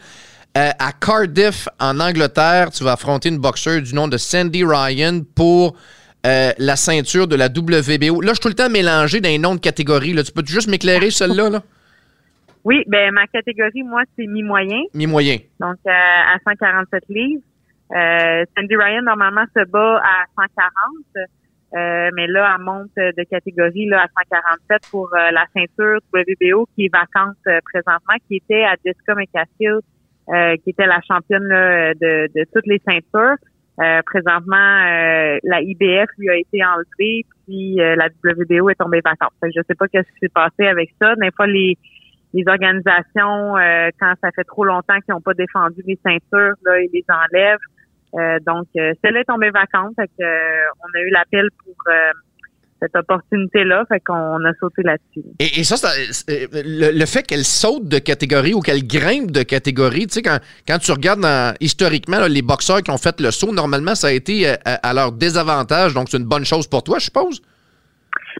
Euh, 0.57 0.71
à 0.79 0.93
Cardiff, 0.93 1.69
en 1.79 2.01
Angleterre, 2.01 2.71
tu 2.71 2.83
vas 2.83 2.93
affronter 2.93 3.29
une 3.29 3.39
boxeuse 3.39 3.83
du 3.83 3.95
nom 3.95 4.09
de 4.09 4.17
Sandy 4.17 4.65
Ryan 4.65 5.21
pour 5.35 5.77
euh, 6.27 6.53
la 6.59 6.75
ceinture 6.75 7.29
de 7.29 7.37
la 7.37 7.47
WBO. 7.47 8.21
Là, 8.21 8.29
je 8.29 8.35
suis 8.35 8.41
tout 8.41 8.49
le 8.49 8.55
temps 8.55 8.71
mélangé 8.71 9.21
dans 9.21 9.29
les 9.29 9.39
noms 9.39 9.55
de 9.55 9.61
catégories. 9.61 10.15
Là. 10.15 10.25
Tu 10.25 10.33
peux 10.33 10.45
juste 10.45 10.69
m'éclairer 10.69 11.11
celle-là? 11.11 11.51
Là? 11.51 11.63
Oui, 12.69 12.85
ben 12.87 13.13
ma 13.13 13.27
catégorie, 13.27 13.83
moi, 13.83 14.03
c'est 14.15 14.27
mi-moyen. 14.27 14.83
Mi-moyen. 14.93 15.39
Donc, 15.59 15.77
euh, 15.87 15.91
à 15.91 16.37
147 16.47 17.03
livres. 17.09 17.43
Euh, 17.97 18.45
Sandy 18.55 18.77
Ryan, 18.77 19.01
normalement, 19.01 19.45
se 19.57 19.65
bat 19.65 20.03
à 20.05 20.27
140. 20.37 20.51
Euh, 21.17 22.11
mais 22.15 22.27
là, 22.27 22.55
elle 22.55 22.63
monte 22.63 22.91
de 22.95 23.25
catégorie 23.25 23.87
là, 23.87 24.03
à 24.03 24.09
147 24.23 24.83
pour 24.91 25.09
euh, 25.15 25.31
la 25.31 25.47
ceinture 25.55 26.01
WBO 26.13 26.69
qui 26.75 26.85
est 26.85 26.93
vacante 26.93 27.39
euh, 27.47 27.59
présentement, 27.73 28.17
qui 28.29 28.37
était 28.37 28.65
à 28.65 28.75
Jessica 28.85 29.15
McCaskill, 29.15 29.79
euh, 30.29 30.57
qui 30.63 30.69
était 30.69 30.87
la 30.87 31.01
championne 31.09 31.49
là, 31.49 31.95
de, 31.95 32.29
de 32.35 32.45
toutes 32.53 32.67
les 32.67 32.83
ceintures. 32.87 33.37
Euh, 33.81 34.03
présentement, 34.05 34.57
euh, 34.57 35.39
la 35.43 35.63
IBF 35.63 36.11
lui 36.19 36.29
a 36.29 36.37
été 36.37 36.63
enlevée, 36.63 37.25
puis 37.47 37.77
la 37.77 38.09
WBO 38.23 38.69
est 38.69 38.75
tombée 38.75 39.01
vacante. 39.03 39.33
Fait 39.41 39.49
que 39.49 39.55
je 39.57 39.63
sais 39.67 39.75
pas 39.75 39.89
qu'est-ce 39.89 40.09
qui 40.13 40.19
s'est 40.21 40.29
passé 40.35 40.67
avec 40.67 40.91
ça. 41.01 41.15
Des 41.17 41.31
fois, 41.31 41.47
les 41.47 41.79
les 42.35 42.45
organisations, 42.47 43.55
quand 43.99 44.15
ça 44.23 44.31
fait 44.35 44.45
trop 44.45 44.65
longtemps 44.65 44.99
qu'ils 45.01 45.15
n'ont 45.15 45.21
pas 45.21 45.35
défendu 45.35 45.83
les 45.87 45.99
ceintures, 46.05 46.55
là, 46.65 46.81
ils 46.81 46.91
les 46.93 47.05
enlèvent. 47.09 47.59
Euh, 48.15 48.39
donc, 48.47 48.67
euh, 48.77 48.93
celle-là 49.03 49.21
est 49.21 49.25
tombée 49.25 49.51
vacante. 49.51 49.95
Fait 49.97 50.07
que, 50.07 50.23
euh, 50.23 50.65
on 50.81 50.99
a 50.99 51.03
eu 51.03 51.11
l'appel 51.11 51.49
pour 51.65 51.75
cette 52.81 52.95
opportunité-là. 52.97 53.85
Fait 53.89 54.01
qu'on 54.01 54.45
a 54.45 54.53
sauté 54.61 54.83
là-dessus. 54.83 55.27
Et, 55.41 55.61
et, 55.61 55.65
ça, 55.65 55.77
ça 55.77 55.91
le, 56.29 56.99
le, 56.99 57.07
fait 57.07 57.27
qu'elle 57.27 57.45
saute 57.45 57.89
de 57.89 57.99
catégorie 57.99 58.55
ou 58.55 58.61
qu'elle 58.61 58.87
grimpe 58.87 59.31
de 59.31 59.43
catégorie, 59.43 60.07
tu 60.07 60.15
sais, 60.15 60.23
quand, 60.23 60.39
quand 60.67 60.79
tu 60.79 60.93
regardes 60.93 61.21
dans, 61.21 61.55
historiquement 61.61 62.19
là, 62.19 62.29
les 62.29 62.43
boxeurs 62.43 62.83
qui 62.83 62.91
ont 62.91 62.99
fait 62.99 63.21
le 63.21 63.31
saut, 63.31 63.53
normalement, 63.53 63.95
ça 63.95 64.09
a 64.09 64.13
été 64.13 64.49
à, 64.49 64.75
à 64.83 64.95
leur 64.95 65.13
désavantage. 65.13 65.93
Donc, 65.93 66.09
c'est 66.09 66.19
une 66.19 66.29
bonne 66.29 66.45
chose 66.45 66.67
pour 66.67 66.83
toi, 66.83 66.99
je 66.99 67.07
suppose? 67.07 67.43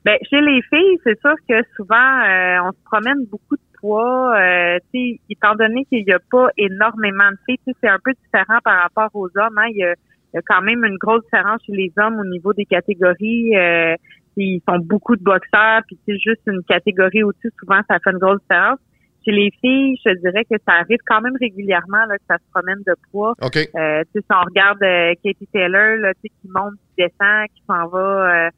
Ben, 0.05 0.17
chez 0.31 0.41
les 0.41 0.63
filles, 0.71 0.99
c'est 1.03 1.21
sûr 1.21 1.35
que 1.49 1.61
souvent, 1.77 2.23
on 2.65 2.71
se 2.71 2.85
promène 2.85 3.27
beaucoup 3.27 3.57
de 3.57 3.68
poids, 3.81 4.37
euh, 4.37 4.79
étant 4.95 5.55
donné 5.55 5.85
qu'il 5.87 6.05
n'y 6.05 6.13
a 6.13 6.19
pas 6.31 6.49
énormément 6.57 7.31
de 7.31 7.37
filles, 7.47 7.75
c'est 7.81 7.89
un 7.89 7.99
peu 8.03 8.13
différent 8.25 8.59
par 8.65 8.83
rapport 8.83 9.11
aux 9.15 9.29
hommes. 9.37 9.59
Hein, 9.59 9.69
il, 9.71 9.79
y 9.79 9.85
a, 9.85 9.93
il, 9.93 10.37
y 10.37 10.39
a, 10.39 10.43
quand 10.47 10.63
même 10.63 10.85
une 10.85 10.97
grosse 10.97 11.25
différence 11.25 11.61
chez 11.67 11.73
les 11.73 11.93
hommes 11.97 12.19
au 12.21 12.25
niveau 12.25 12.53
des 12.53 12.65
catégories. 12.65 13.57
Euh, 13.57 13.95
ils 14.39 14.63
sont 14.69 14.79
beaucoup 14.79 15.17
de 15.17 15.23
boxeurs, 15.23 15.83
puis 15.87 15.99
c'est 16.07 16.19
juste 16.19 16.43
une 16.47 16.63
catégorie 16.63 17.23
au-dessus, 17.23 17.51
souvent 17.59 17.81
ça 17.89 17.99
fait 18.03 18.11
une 18.11 18.19
grosse 18.19 18.41
différence. 18.43 18.79
Chez 19.25 19.33
les 19.33 19.51
filles, 19.61 19.99
je 20.07 20.13
dirais 20.21 20.45
que 20.45 20.57
ça 20.67 20.75
arrive 20.75 21.01
quand 21.07 21.21
même 21.21 21.37
régulièrement 21.41 22.05
là, 22.09 22.17
que 22.17 22.25
ça 22.29 22.39
se 22.39 22.51
promène 22.53 22.83
de 22.87 22.95
poids. 23.11 23.35
Okay. 23.43 23.69
Euh, 23.75 24.05
si 24.15 24.23
on 24.31 24.45
regarde 24.45 24.83
euh, 24.83 25.13
Katie 25.23 25.49
Taylor, 25.53 25.97
là, 25.99 26.13
qui 26.15 26.31
monte, 26.45 26.75
qui 26.75 27.03
descend, 27.03 27.47
qui 27.55 27.63
s'en 27.67 27.89
va 27.89 28.47
euh, 28.47 28.51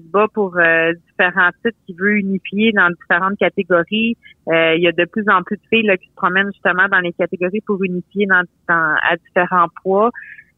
se 0.00 0.10
bat 0.10 0.26
pour 0.32 0.56
euh, 0.56 0.92
différents 1.10 1.50
titres, 1.64 1.78
qui 1.86 1.94
veut 1.94 2.18
unifier 2.18 2.72
dans 2.72 2.88
différentes 2.90 3.38
catégories. 3.38 4.16
Euh, 4.48 4.74
il 4.74 4.82
y 4.82 4.88
a 4.88 4.92
de 4.92 5.04
plus 5.04 5.24
en 5.28 5.42
plus 5.42 5.56
de 5.56 5.62
filles 5.70 5.86
là, 5.86 5.96
qui 5.96 6.08
se 6.08 6.14
promènent 6.14 6.50
justement 6.52 6.88
dans 6.88 7.00
les 7.00 7.12
catégories 7.12 7.60
pour 7.66 7.82
unifier 7.82 8.26
dans, 8.26 8.42
dans 8.68 8.96
à 9.02 9.16
différents 9.16 9.68
poids. 9.82 10.10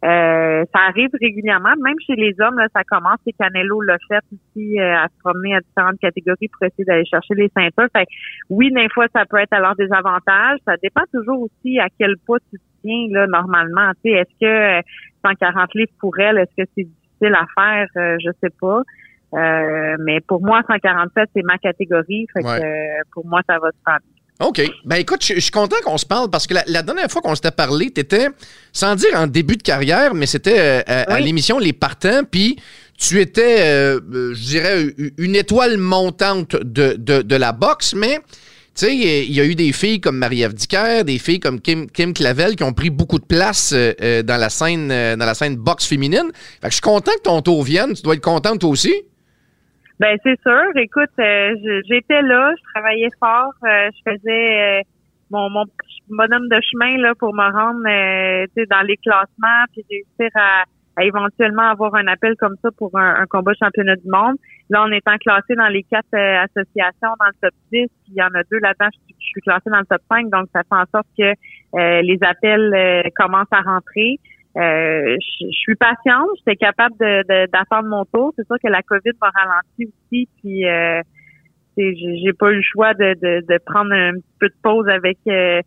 Euh, 0.04 0.64
ça 0.73 0.80
arrive 0.88 1.11
régulièrement, 1.21 1.75
même 1.83 1.97
chez 2.07 2.14
les 2.14 2.33
hommes, 2.40 2.57
là, 2.59 2.68
ça 2.73 2.85
commence. 2.85 3.18
Et 3.26 3.33
Canelo 3.33 3.80
l'a 3.80 3.97
fait 4.09 4.21
aussi 4.33 4.78
à 4.78 5.09
se 5.09 5.18
promener 5.21 5.57
à 5.57 5.61
différentes 5.61 5.99
catégories 5.99 6.49
pour 6.49 6.66
essayer 6.66 6.85
d'aller 6.85 7.04
chercher 7.04 7.35
les 7.35 7.50
ceintures. 7.57 7.88
Fait 7.92 8.07
oui, 8.49 8.71
des 8.71 8.88
fois, 8.90 9.07
ça 9.12 9.25
peut 9.26 9.38
être 9.38 9.52
à 9.52 9.59
leur 9.59 9.75
désavantage. 9.75 10.61
Ça 10.64 10.76
dépend 10.80 11.02
toujours 11.12 11.42
aussi 11.42 11.80
à 11.80 11.88
quel 11.99 12.14
poids 12.26 12.38
tu 12.50 12.61
tiens 12.83 13.09
là 13.11 13.27
normalement. 13.27 13.90
Est-ce 14.05 14.35
que 14.40 14.87
140 15.24 15.74
livres 15.74 15.90
pour 15.98 16.16
elle, 16.18 16.38
est-ce 16.38 16.62
que 16.62 16.68
c'est 16.77 16.85
difficile 16.85 17.35
à 17.35 17.46
faire? 17.57 17.88
Je 18.20 18.31
sais 18.40 18.53
pas. 18.61 18.83
Euh, 19.34 19.96
mais 20.00 20.20
pour 20.20 20.42
moi, 20.42 20.62
147, 20.66 21.28
c'est 21.34 21.42
ma 21.42 21.58
catégorie. 21.58 22.26
Fait 22.32 22.44
ouais. 22.44 22.60
que 22.60 22.64
euh, 22.64 23.02
pour 23.12 23.26
moi, 23.26 23.40
ça 23.48 23.58
va 23.58 23.68
se 23.68 23.76
faire. 23.84 23.98
OK. 24.40 24.62
Ben 24.84 24.96
écoute, 24.96 25.24
je, 25.24 25.34
je 25.34 25.40
suis 25.40 25.50
content 25.50 25.76
qu'on 25.84 25.98
se 25.98 26.06
parle 26.06 26.30
parce 26.30 26.46
que 26.46 26.54
la, 26.54 26.62
la 26.66 26.82
dernière 26.82 27.10
fois 27.10 27.20
qu'on 27.22 27.34
s'était 27.34 27.50
parlé, 27.50 27.90
tu 27.90 28.00
étais, 28.00 28.28
sans 28.72 28.94
dire 28.94 29.10
en 29.14 29.26
début 29.26 29.56
de 29.56 29.62
carrière, 29.62 30.14
mais 30.14 30.26
c'était 30.26 30.58
euh, 30.60 30.82
à, 30.86 31.04
oui. 31.08 31.14
à 31.14 31.20
l'émission 31.20 31.58
Les 31.58 31.72
Partants, 31.72 32.22
puis 32.30 32.56
tu 32.96 33.20
étais, 33.20 33.62
euh, 33.62 34.00
je 34.34 34.40
dirais, 34.40 34.94
une 35.18 35.34
étoile 35.34 35.76
montante 35.76 36.54
de, 36.54 36.94
de, 36.96 37.22
de 37.22 37.36
la 37.36 37.52
boxe, 37.52 37.94
mais 37.94 38.20
tu 38.76 38.86
sais, 38.86 38.94
il 38.96 39.32
y 39.32 39.40
a 39.40 39.44
eu 39.44 39.56
des 39.56 39.72
filles 39.72 40.00
comme 40.00 40.18
Marie-Ève 40.18 40.54
Dicker, 40.54 41.02
des 41.04 41.18
filles 41.18 41.40
comme 41.40 41.60
Kim, 41.60 41.90
Kim 41.90 42.14
Clavel 42.14 42.54
qui 42.54 42.62
ont 42.62 42.72
pris 42.72 42.90
beaucoup 42.90 43.18
de 43.18 43.24
place 43.24 43.74
euh, 43.74 44.22
dans 44.22 44.36
la 44.36 44.50
scène 44.50 44.88
dans 44.88 45.26
la 45.26 45.34
scène 45.34 45.56
boxe 45.56 45.84
féminine. 45.84 46.30
Fait 46.60 46.68
que 46.68 46.70
je 46.70 46.74
suis 46.74 46.80
content 46.80 47.10
que 47.16 47.22
ton 47.22 47.42
tour 47.42 47.64
vienne. 47.64 47.94
Tu 47.94 48.02
dois 48.02 48.14
être 48.14 48.20
contente 48.20 48.60
toi 48.60 48.70
aussi? 48.70 48.94
Ben 50.00 50.16
c'est 50.22 50.40
sûr. 50.42 50.70
Écoute, 50.76 51.11
euh, 51.18 51.54
j'étais 51.88 52.22
là, 52.22 52.52
je 52.56 52.62
travaillais 52.72 53.08
fort, 53.18 53.52
euh, 53.64 53.90
je 53.92 54.12
faisais 54.12 54.78
euh, 54.78 54.82
mon, 55.30 55.50
mon 55.50 55.64
bonhomme 56.08 56.48
de 56.48 56.61
chemin 56.70 56.98
là 56.98 57.14
pour 57.18 57.34
me 57.34 57.42
rendre 57.42 57.82
euh, 57.84 58.64
dans 58.70 58.87
les 58.87 58.96
classements, 58.98 59.64
puis 59.72 59.84
réussir 59.90 60.30
à, 60.37 60.62
à, 60.96 61.04
éventuellement 61.04 61.68
avoir 61.68 61.96
un 61.96 62.06
appel 62.06 62.37
comme 62.38 62.54
ça 62.62 62.68
pour 62.78 62.96
un, 62.96 63.22
un, 63.22 63.26
combat 63.26 63.54
championnat 63.58 63.96
du 63.96 64.08
monde. 64.08 64.37
Là, 64.70 64.84
en 64.84 64.92
étant 64.92 65.16
classé 65.16 65.56
dans 65.56 65.66
les 65.66 65.82
quatre 65.82 66.14
euh, 66.14 66.44
associations 66.44 67.14
dans 67.18 67.26
le 67.26 67.40
top 67.42 67.54
10, 67.72 67.87
puis 67.88 67.88
il 68.08 68.14
y 68.14 68.22
en 68.22 68.32
a 68.34 68.44
deux 68.52 68.58
là-dedans, 68.61 68.90
je, 68.92 69.14
je, 69.18 69.26
suis 69.26 69.40
classée 69.40 69.68
dans 69.70 69.80
le 69.80 69.87
top 69.87 70.02
5, 70.08 70.30
donc 70.30 70.46
ça 70.52 70.62
fait 70.62 70.76
en 70.76 70.87
sorte 70.92 71.08
que 71.18 71.32
euh, 71.74 72.02
les 72.02 72.18
appels 72.22 73.11
commencent 73.16 73.52
à 73.52 73.62
rentrer. 73.62 74.20
Euh, 74.56 75.16
je, 75.40 75.46
suis 75.50 75.76
patiente, 75.76 76.28
j'étais 76.38 76.56
capable 76.56 76.96
de, 76.98 77.46
d'attendre 77.46 77.88
mon 77.88 78.04
tour. 78.06 78.32
C'est 78.37 78.46
sûr 78.46 78.56
que 78.62 78.68
la 78.68 78.82
COVID 78.82 79.12
m'a 79.20 79.30
ralenti 79.30 79.87
aussi, 79.87 80.28
puis 80.40 80.66
euh, 80.66 81.00
j'ai 81.76 82.32
pas 82.32 82.50
eu 82.50 82.56
le 82.56 82.62
choix 82.62 82.94
de, 82.94 83.14
de, 83.14 83.46
de, 83.46 83.58
prendre 83.64 83.92
un 83.92 84.14
petit 84.14 84.34
peu 84.40 84.48
de 84.48 84.54
pause 84.62 84.88
avec 84.88 85.18
euh, 85.28 85.61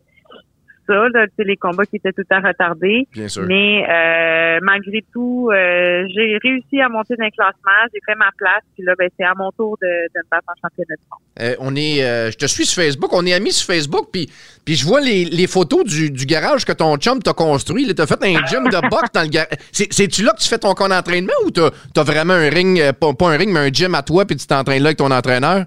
ça, 0.86 1.08
là, 1.12 1.26
les 1.38 1.56
combats 1.56 1.84
qui 1.86 1.96
étaient 1.96 2.12
tout 2.12 2.26
à 2.30 2.40
retardés. 2.40 3.06
Bien 3.12 3.28
sûr. 3.28 3.44
Mais 3.46 3.84
euh, 3.88 4.58
malgré 4.62 5.04
tout, 5.12 5.50
euh, 5.52 6.04
j'ai 6.14 6.38
réussi 6.42 6.80
à 6.80 6.88
monter 6.88 7.14
le 7.18 7.30
classement, 7.30 7.88
j'ai 7.92 8.00
fait 8.04 8.14
ma 8.16 8.30
place, 8.36 8.62
puis 8.74 8.84
là, 8.84 8.94
ben, 8.98 9.08
c'est 9.18 9.24
à 9.24 9.34
mon 9.36 9.50
tour 9.52 9.76
de, 9.80 9.86
de 9.86 10.18
me 10.18 10.30
battre 10.30 10.46
en 10.48 10.68
championnat 10.68 10.94
du 10.96 11.06
monde. 11.10 11.20
Euh, 11.40 11.56
on 11.60 11.76
est, 11.76 12.04
euh, 12.04 12.30
je 12.30 12.36
te 12.36 12.46
suis 12.46 12.66
sur 12.66 12.82
Facebook, 12.82 13.12
on 13.12 13.26
est 13.26 13.32
amis 13.32 13.52
sur 13.52 13.72
Facebook, 13.72 14.08
puis 14.12 14.30
puis 14.64 14.76
je 14.76 14.86
vois 14.86 15.00
les, 15.00 15.24
les 15.24 15.48
photos 15.48 15.84
du, 15.84 16.10
du, 16.10 16.24
garage 16.24 16.64
que 16.64 16.72
ton 16.72 16.96
chum 16.96 17.20
t'a 17.20 17.32
construit. 17.32 17.92
Tu 17.92 18.00
as 18.00 18.06
fait 18.06 18.22
un 18.22 18.46
gym 18.46 18.68
de 18.68 18.88
boxe 18.88 19.10
dans 19.12 19.22
le 19.22 19.28
garage. 19.28 19.58
C'est-tu 19.72 20.22
là 20.22 20.32
que 20.32 20.40
tu 20.40 20.48
fais 20.48 20.58
ton 20.58 20.72
camp 20.74 20.88
d'entraînement 20.88 21.32
ou 21.44 21.50
t'as 21.50 21.70
as 21.96 22.02
vraiment 22.04 22.34
un 22.34 22.48
ring, 22.48 22.92
pas, 22.92 23.12
pas, 23.12 23.30
un 23.30 23.36
ring, 23.36 23.52
mais 23.52 23.58
un 23.58 23.72
gym 23.72 23.96
à 23.96 24.02
toi, 24.02 24.24
puis 24.24 24.36
tu 24.36 24.46
t'entraînes 24.46 24.82
là 24.82 24.90
avec 24.90 24.98
ton 24.98 25.10
entraîneur? 25.10 25.66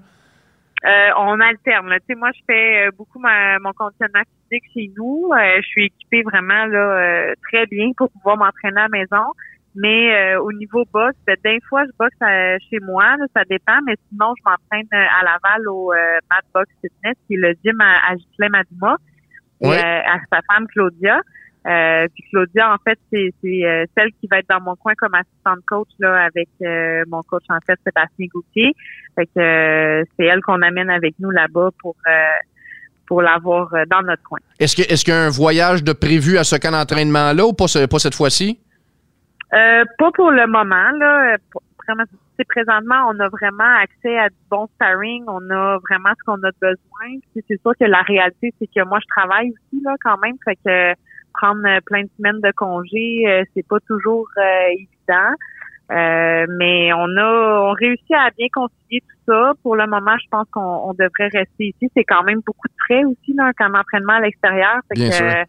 Euh, 0.86 1.10
on 1.17 1.39
alterne. 1.39 1.91
Tu 2.02 2.06
sais, 2.08 2.15
moi, 2.15 2.30
je 2.36 2.41
fais 2.48 2.89
beaucoup 2.98 3.19
ma, 3.19 3.58
mon 3.60 3.74
conditionnement 3.74 4.21
physique 4.50 4.65
chez 4.74 4.91
nous. 4.95 5.32
Euh, 5.34 5.58
je 5.62 5.67
suis 5.67 5.86
équipée 5.86 6.21
vraiment 6.21 6.65
là 6.65 6.78
euh, 6.78 7.34
très 7.50 7.65
bien 7.65 7.91
pour 7.98 8.12
pouvoir 8.12 8.38
m'entraîner 8.38 8.82
à 8.82 8.84
la 8.84 8.89
maison. 8.89 9.32
Mais 9.78 10.38
au 10.38 10.54
niveau 10.54 10.86
boxe, 10.93 11.17
ben, 11.28 11.36
des 11.43 11.60
fois, 11.67 11.84
je 11.86 11.91
boxe 12.00 12.15
chez 12.69 12.80
moi, 12.80 13.17
là, 13.17 13.26
ça 13.36 13.43
dépend. 13.50 13.78
Mais 13.86 13.95
sinon, 14.10 14.34
je 14.38 14.43
m'entraîne 14.50 14.88
à 14.93 15.24
Laval 15.26 15.67
au 15.67 15.91
Mad 16.32 16.43
Box 16.54 16.71
Fitness, 16.80 17.15
qui 17.28 17.34
est 17.34 17.38
le 17.38 17.54
gym 17.62 17.82
à, 17.82 18.10
à 18.10 18.15
Ghislain 18.15 18.50
Maduma, 18.50 18.95
ouais. 19.60 19.78
et 19.78 19.82
à 19.82 20.17
sa 20.32 20.39
femme 20.48 20.65
Claudia. 20.67 21.19
Euh, 21.65 22.08
puis 22.13 22.23
Claudia, 22.30 22.73
en 22.73 22.78
fait, 22.78 22.99
c'est 23.12 23.34
euh, 23.45 23.86
celle 23.97 24.12
qui 24.21 24.28
va 24.30 24.39
être 24.39 24.49
dans 24.49 24.62
mon 24.62 24.75
coin 24.75 24.93
comme 24.95 25.15
assistante 25.15 25.65
coach 25.67 25.89
là 25.99 26.25
avec 26.25 26.47
euh, 26.62 27.04
mon 27.08 27.21
coach 27.23 27.43
en 27.49 27.60
fait, 27.65 27.80
Sébastien 27.84 28.28
Gauthier. 28.34 28.73
Fait 29.15 29.25
que 29.25 30.04
c'est 30.17 30.25
elle 30.25 30.41
qu'on 30.41 30.62
amène 30.62 30.89
avec 30.89 31.15
nous 31.19 31.32
là-bas 31.32 31.69
pour 31.80 31.95
pour 33.08 33.21
l'avoir 33.21 33.69
dans 33.89 34.01
notre 34.01 34.23
coin. 34.23 34.39
Est-ce 34.60 34.75
que 34.75 34.82
est-ce 34.82 35.04
qu'il 35.06 35.13
y 35.13 35.17
a 35.17 35.21
un 35.21 35.30
voyage 35.30 35.84
de 35.84 35.93
prévu 35.93 36.38
à 36.38 36.43
ce 36.43 36.56
camp 36.56 36.71
d'entraînement 36.71 37.34
là 37.34 37.45
ou 37.45 37.54
pas, 37.54 37.65
pas 37.89 37.99
cette 37.99 38.15
fois-ci? 38.15 38.60
Euh, 39.54 39.84
pas 39.97 40.12
pour 40.12 40.32
le 40.32 40.47
moment, 40.47 40.91
là. 40.99 41.38
Sais, 42.38 42.43
présentement, 42.49 43.10
on 43.10 43.19
a 43.19 43.30
vraiment 43.30 43.75
accès 43.82 44.17
à 44.17 44.28
du 44.28 44.36
bon 44.49 44.67
sparring. 44.73 45.23
On 45.28 45.49
a 45.51 45.78
vraiment 45.88 46.10
ce 46.17 46.23
qu'on 46.25 46.43
a 46.43 46.51
besoin. 46.60 47.19
C'est 47.34 47.62
sûr 47.62 47.71
que 47.80 47.86
la 47.86 48.01
réalité, 48.01 48.54
c'est 48.60 48.67
que 48.67 48.84
moi, 48.86 48.99
je 49.01 49.08
travaille 49.08 49.51
aussi, 49.51 49.82
là, 49.84 49.95
quand 50.04 50.17
même. 50.17 50.36
Fait 50.43 50.56
que 50.65 50.99
prendre 51.38 51.65
euh, 51.67 51.80
plein 51.86 52.04
de 52.04 52.10
semaines 52.17 52.41
de 52.41 52.52
congé, 52.52 53.24
euh, 53.28 53.43
c'est 53.54 53.67
pas 53.67 53.80
toujours 53.88 54.28
euh, 54.38 54.74
évident. 54.74 55.34
Euh, 55.91 56.45
mais 56.58 56.91
on 56.93 57.15
a 57.15 57.69
on 57.69 57.74
réussit 57.74 58.15
à 58.15 58.32
bien 58.36 58.48
concilier 58.52 59.02
tout 59.02 59.32
ça. 59.32 59.54
Pour 59.62 59.76
le 59.76 59.86
moment, 59.86 60.17
je 60.21 60.28
pense 60.32 60.48
qu'on 60.52 60.62
on 60.62 60.93
devrait 60.93 61.30
rester 61.32 61.67
ici. 61.67 61.91
C'est 61.95 62.04
quand 62.04 62.24
même 62.24 62.41
beaucoup 62.45 62.67
de 62.67 62.74
frais 62.86 63.04
aussi, 63.04 63.34
là, 63.36 63.52
qu'un 63.54 63.74
entraînement 63.74 64.13
à 64.13 64.21
l'extérieur. 64.21 64.80
Fait 64.88 64.95
Bien 65.00 65.10
que, 65.10 65.15
sûr. 65.15 65.43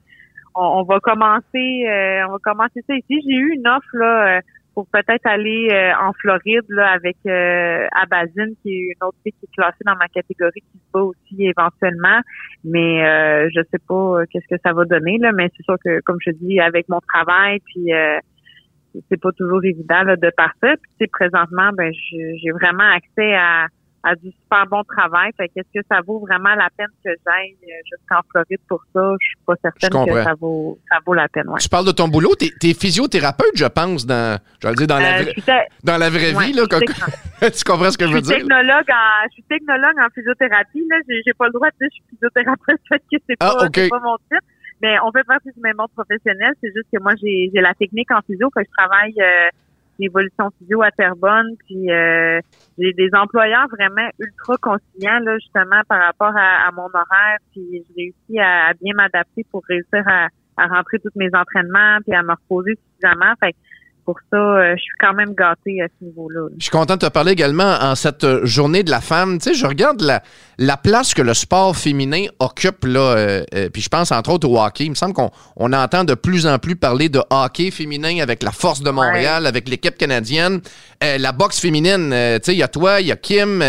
on, 0.54 0.80
on 0.80 0.82
va 0.82 1.00
commencer 1.00 1.86
euh, 1.88 2.26
on 2.28 2.32
va 2.32 2.38
commencer 2.42 2.84
ça 2.86 2.94
ici. 2.94 3.20
J'ai 3.26 3.36
eu 3.36 3.54
une 3.54 3.66
offre 3.66 3.88
là 3.94 4.40
pour 4.76 4.86
peut-être 4.88 5.24
aller 5.24 5.70
euh, 5.72 5.92
en 6.06 6.12
Floride 6.12 6.66
là, 6.68 6.90
avec 6.90 7.16
euh, 7.26 7.86
Abazine, 7.92 8.54
qui 8.62 8.68
est 8.68 8.92
une 8.92 9.08
autre 9.08 9.16
fille 9.22 9.32
qui 9.32 9.46
est 9.46 9.54
classée 9.56 9.82
dans 9.86 9.96
ma 9.96 10.06
catégorie, 10.08 10.60
qui 10.60 10.76
se 10.76 10.92
bat 10.92 11.00
aussi 11.00 11.46
éventuellement. 11.46 12.20
Mais 12.62 13.02
euh, 13.02 13.48
je 13.54 13.62
sais 13.70 13.80
pas 13.88 13.94
euh, 13.94 14.24
qu'est-ce 14.30 14.54
que 14.54 14.60
ça 14.62 14.74
va 14.74 14.84
donner, 14.84 15.16
là, 15.16 15.32
mais 15.32 15.50
c'est 15.56 15.62
sûr 15.62 15.76
que, 15.82 16.00
comme 16.02 16.18
je 16.20 16.30
dis, 16.32 16.60
avec 16.60 16.90
mon 16.90 17.00
travail, 17.00 17.60
puis 17.60 17.90
euh, 17.94 18.18
c'est 19.08 19.18
pas 19.18 19.32
toujours 19.32 19.64
évident 19.64 20.02
là, 20.02 20.16
de 20.16 20.30
partir. 20.36 20.74
Puis 20.98 21.08
présentement, 21.08 21.70
ben 21.72 21.90
j'ai 22.10 22.50
vraiment 22.50 22.90
accès 22.94 23.34
à, 23.34 23.68
à 24.08 24.14
du 24.14 24.30
super 24.30 24.64
bon 24.70 24.82
travail. 24.84 25.32
Fait 25.36 25.48
qu'est-ce 25.48 25.80
que 25.80 25.84
ça 25.90 26.00
vaut 26.06 26.20
vraiment 26.20 26.54
la 26.54 26.68
peine 26.76 26.86
que 27.04 27.10
j'aille 27.26 27.56
euh, 27.64 27.72
jusqu'en 27.90 28.20
Floride 28.30 28.60
pour 28.68 28.80
ça? 28.94 29.02
Je 29.20 29.26
suis 29.26 29.36
pas 29.44 29.54
certaine 29.60 29.90
que 30.06 30.22
ça 30.22 30.34
vaut 30.40 30.78
ça 30.90 30.98
vaut 31.04 31.14
la 31.14 31.28
peine. 31.28 31.48
Ouais. 31.48 31.58
Tu 31.58 31.68
parles 31.68 31.86
de 31.86 31.92
ton 31.92 32.06
boulot, 32.08 32.34
t'es 32.36 32.50
es 32.62 32.74
physiothérapeute, 32.74 33.56
je 33.56 33.64
pense, 33.66 34.06
dans, 34.06 34.38
je 34.62 34.66
vais 34.68 34.72
le 34.72 34.76
dire, 34.76 34.86
dans, 34.86 34.98
la, 34.98 35.18
Euh, 35.18 35.22
vraie- 35.36 35.66
dans 35.82 35.96
la 35.98 36.08
vraie 36.10 36.34
Ouais, 36.34 36.44
vie. 36.46 36.52
Là, 36.52 36.62
quand- 36.70 36.78
tu 37.50 37.64
comprends 37.64 37.90
ce 37.90 37.98
que 37.98 38.06
je 38.06 38.10
Je 38.10 38.14
veux 38.16 38.22
dire? 38.22 38.36
technologue 38.36 38.90
en, 38.90 39.28
je 39.28 39.32
suis 39.34 39.42
technologue 39.44 39.98
en 39.98 40.08
physiothérapie. 40.14 40.86
Là, 40.88 40.96
j'ai, 41.08 41.32
pas 41.34 41.46
le 41.46 41.52
droit 41.52 41.68
de 41.70 41.76
dire 41.80 41.88
que 41.88 41.94
je 41.94 42.00
suis 42.00 42.04
physiothérapeute 42.10 42.80
parce 42.88 43.02
que 43.10 43.16
c'est 43.28 43.36
Ah, 43.40 43.54
pas, 43.58 43.68
c'est 43.74 43.88
pas 43.90 44.00
mon 44.00 44.16
titre. 44.30 44.46
Mais 44.82 44.94
on 45.04 45.10
fait 45.10 45.24
partie 45.24 45.48
du 45.56 45.60
même 45.60 45.76
monde 45.78 45.90
professionnel. 45.96 46.52
C'est 46.62 46.70
juste 46.74 46.86
que 46.92 47.00
moi, 47.02 47.12
j'ai, 47.20 47.50
j'ai 47.52 47.60
la 47.62 47.72
technique 47.74 48.10
en 48.12 48.20
physio, 48.26 48.50
que 48.50 48.60
je 48.62 48.70
travaille 48.76 49.14
euh, 49.18 49.48
l'évolution 49.98 50.50
physio 50.58 50.82
à 50.82 50.90
Terrebonne. 50.90 51.56
Puis 51.66 51.90
euh, 51.90 52.40
j'ai 52.78 52.92
des 52.92 53.10
employeurs 53.14 53.66
vraiment 53.68 54.08
ultra 54.18 54.56
conciliants 54.58 55.20
là, 55.20 55.38
justement 55.38 55.80
par 55.88 56.00
rapport 56.00 56.36
à, 56.36 56.68
à 56.68 56.70
mon 56.72 56.86
horaire. 56.86 57.38
Puis 57.52 57.64
j'ai 57.72 58.02
réussi 58.02 58.38
à, 58.38 58.68
à 58.68 58.74
bien 58.74 58.94
m'adapter 58.94 59.44
pour 59.50 59.62
réussir 59.68 60.02
à, 60.06 60.28
à 60.56 60.66
rentrer 60.66 60.98
tous 60.98 61.12
mes 61.16 61.30
entraînements 61.34 61.98
puis 62.04 62.14
à 62.14 62.22
me 62.22 62.32
reposer 62.32 62.74
suffisamment. 62.76 63.34
Fait 63.40 63.54
pour 64.06 64.18
ça, 64.30 64.36
euh, 64.36 64.74
je 64.76 64.80
suis 64.80 64.94
quand 65.00 65.12
même 65.14 65.34
gâtée 65.34 65.82
à 65.82 65.88
ce 65.88 66.04
niveau-là. 66.04 66.42
là. 66.42 66.54
Je 66.56 66.62
suis 66.62 66.70
content 66.70 66.94
de 66.94 67.00
te 67.00 67.10
parler 67.10 67.32
également 67.32 67.76
en 67.80 67.96
cette 67.96 68.22
euh, 68.22 68.46
journée 68.46 68.84
de 68.84 68.90
la 68.90 69.00
femme. 69.00 69.38
Tu 69.38 69.50
sais, 69.50 69.54
je 69.54 69.66
regarde 69.66 70.00
la, 70.00 70.22
la 70.58 70.76
place 70.76 71.12
que 71.12 71.22
le 71.22 71.34
sport 71.34 71.76
féminin 71.76 72.26
occupe, 72.38 72.84
là, 72.84 73.00
euh, 73.00 73.44
euh, 73.54 73.68
puis 73.68 73.82
je 73.82 73.88
pense 73.88 74.12
entre 74.12 74.30
autres 74.30 74.48
au 74.48 74.60
hockey. 74.60 74.84
Il 74.84 74.90
me 74.90 74.94
semble 74.94 75.12
qu'on 75.12 75.32
on 75.56 75.72
entend 75.72 76.04
de 76.04 76.14
plus 76.14 76.46
en 76.46 76.60
plus 76.60 76.76
parler 76.76 77.08
de 77.08 77.20
hockey 77.30 77.72
féminin 77.72 78.20
avec 78.20 78.44
la 78.44 78.52
Force 78.52 78.80
de 78.80 78.90
Montréal, 78.90 79.44
avec 79.44 79.68
l'équipe 79.68 79.98
canadienne. 79.98 80.60
La 81.02 81.32
boxe 81.32 81.60
féminine, 81.60 82.08
tu 82.10 82.44
sais, 82.44 82.54
il 82.54 82.58
y 82.58 82.62
a 82.62 82.68
toi, 82.68 83.00
il 83.00 83.08
y 83.08 83.12
a 83.12 83.16
Kim, 83.16 83.58
tu 83.60 83.66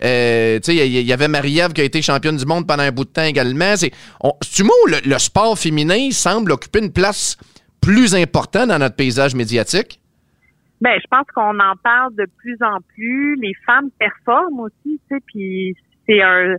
sais, 0.00 0.60
il 0.66 1.00
y, 1.00 1.12
avait 1.12 1.26
Marie-Ève 1.26 1.72
qui 1.72 1.80
a 1.80 1.84
été 1.84 2.02
championne 2.02 2.36
du 2.36 2.46
monde 2.46 2.66
pendant 2.66 2.84
un 2.84 2.92
bout 2.92 3.04
de 3.04 3.10
temps 3.10 3.24
également. 3.24 3.74
C'est, 3.76 3.90
on, 4.20 4.28
où 4.30 4.86
le, 4.86 4.98
le 5.04 5.18
sport 5.18 5.58
féminin 5.58 6.10
semble 6.12 6.52
occuper 6.52 6.78
une 6.78 6.92
place 6.92 7.36
plus 7.88 8.14
importante 8.14 8.68
dans 8.68 8.78
notre 8.78 8.96
paysage 8.96 9.34
médiatique? 9.34 9.98
Ben, 10.82 11.00
je 11.00 11.06
pense 11.10 11.26
qu'on 11.34 11.58
en 11.58 11.74
parle 11.82 12.14
de 12.16 12.26
plus 12.36 12.58
en 12.60 12.80
plus. 12.94 13.34
Les 13.36 13.54
femmes 13.64 13.88
performent 13.98 14.60
aussi, 14.60 15.00
tu 15.08 15.16
sais, 15.16 15.20
puis 15.26 15.74
c'est 16.06 16.20
un, 16.20 16.56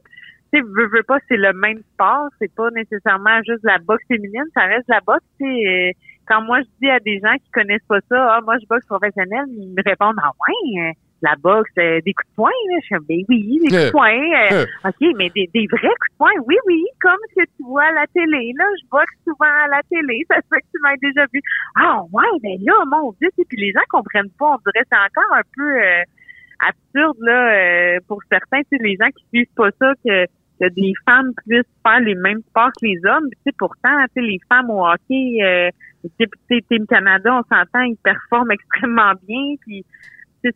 tu 0.52 0.60
sais, 0.60 0.66
veux, 0.66 0.88
veux 0.88 1.04
pas, 1.04 1.20
c'est 1.28 1.38
le 1.38 1.54
même 1.54 1.82
sport. 1.94 2.30
C'est 2.40 2.52
pas 2.56 2.72
nécessairement 2.72 3.38
juste 3.48 3.64
la 3.64 3.78
boxe 3.78 4.04
féminine, 4.08 4.44
ça 4.56 4.62
reste 4.62 4.88
la 4.88 5.02
boxe. 5.02 5.24
Tu 5.40 5.46
sais, 5.46 5.68
Euh, 5.68 5.92
quand 6.26 6.42
moi 6.42 6.62
je 6.62 6.68
dis 6.82 6.90
à 6.90 7.00
des 7.00 7.20
gens 7.20 7.36
qui 7.44 7.52
connaissent 7.52 7.88
pas 7.88 8.00
ça, 8.10 8.18
ah, 8.36 8.40
moi 8.44 8.56
je 8.60 8.66
boxe 8.68 8.86
professionnelle, 8.88 9.46
ils 9.50 9.74
me 9.76 9.84
répondent, 9.86 10.18
ah 10.24 10.32
ouais, 10.32 10.82
euh, 10.82 10.92
la 11.22 11.36
boxe, 11.42 11.70
euh, 11.78 12.00
des 12.06 12.14
coups 12.14 12.30
de 12.30 12.36
poing, 12.36 12.50
là. 12.70 12.78
Je 12.84 12.88
fais, 12.88 13.00
ben 13.08 13.26
oui, 13.30 13.60
des 13.62 13.68
coups 13.68 13.74
Euh, 13.74 13.86
de 13.88 13.92
poing. 13.92 14.10
euh, 14.10 14.66
euh. 14.66 14.90
ok, 14.90 15.16
mais 15.18 15.30
des, 15.36 15.50
des 15.54 15.68
vrais 15.72 15.88
coups 16.00 16.12
de 16.12 16.18
poing, 16.18 16.32
oui, 16.48 16.56
oui, 16.68 16.84
comme 17.02 17.20
ce 17.32 17.42
que 17.44 17.46
tu 17.58 17.64
vois 17.66 17.84
à 17.84 17.92
la 17.92 18.08
télé. 18.08 18.54
Là, 18.58 18.66
je 18.82 18.88
boxe 18.90 19.16
souvent 19.26 19.54
à 19.64 19.68
la 19.68 19.82
télé. 19.90 20.26
Ça 20.30 20.38
se 20.38 20.48
fait 20.54 20.62
que 20.62 20.68
tu 20.74 20.80
m'as 20.82 20.96
déjà 21.02 21.26
vu. 21.34 21.42
Ah 21.76 22.02
ouais, 22.14 22.32
mais 22.44 22.58
là, 22.62 22.74
mon 22.88 23.12
Dieu, 23.20 23.30
sais, 23.36 23.44
puis 23.48 23.58
les 23.58 23.72
gens 23.72 23.86
comprennent 23.90 24.32
pas. 24.40 24.56
On 24.56 24.58
dirait 24.72 24.86
c'est 24.90 24.98
encore 24.98 25.36
un 25.36 25.44
peu 25.56 25.70
euh, 25.84 26.02
absurde 26.68 27.18
là 27.22 27.54
euh, 27.54 28.00
pour 28.08 28.20
certains. 28.32 28.62
Tu 28.64 28.78
sais, 28.78 28.84
les 28.84 28.96
gens 29.00 29.10
qui 29.10 29.26
suivent 29.34 29.56
pas 29.56 29.70
ça 29.80 29.94
que 30.06 30.26
que 30.62 30.68
des 30.76 30.92
femmes 31.06 31.32
puissent 31.48 31.64
faire 31.88 32.02
les 32.02 32.16
mêmes 32.16 32.42
sports 32.50 32.72
que 32.82 32.86
les 32.86 33.00
hommes. 33.06 33.30
Tu 33.32 33.38
sais, 33.46 33.52
pourtant, 33.58 33.96
tu 34.14 34.16
sais, 34.16 34.28
les 34.28 34.40
femmes 34.50 34.70
au 34.70 34.86
hockey, 34.86 35.38
euh, 35.42 35.70
tu 36.04 36.10
sais, 36.20 36.26
tu 36.50 36.56
sais, 36.58 36.62
Team 36.70 36.86
Canada, 36.86 37.32
on 37.34 37.44
s'entend, 37.56 37.80
ils 37.84 37.96
performent 38.04 38.52
extrêmement 38.52 39.14
bien. 39.26 39.56
Puis, 39.62 39.86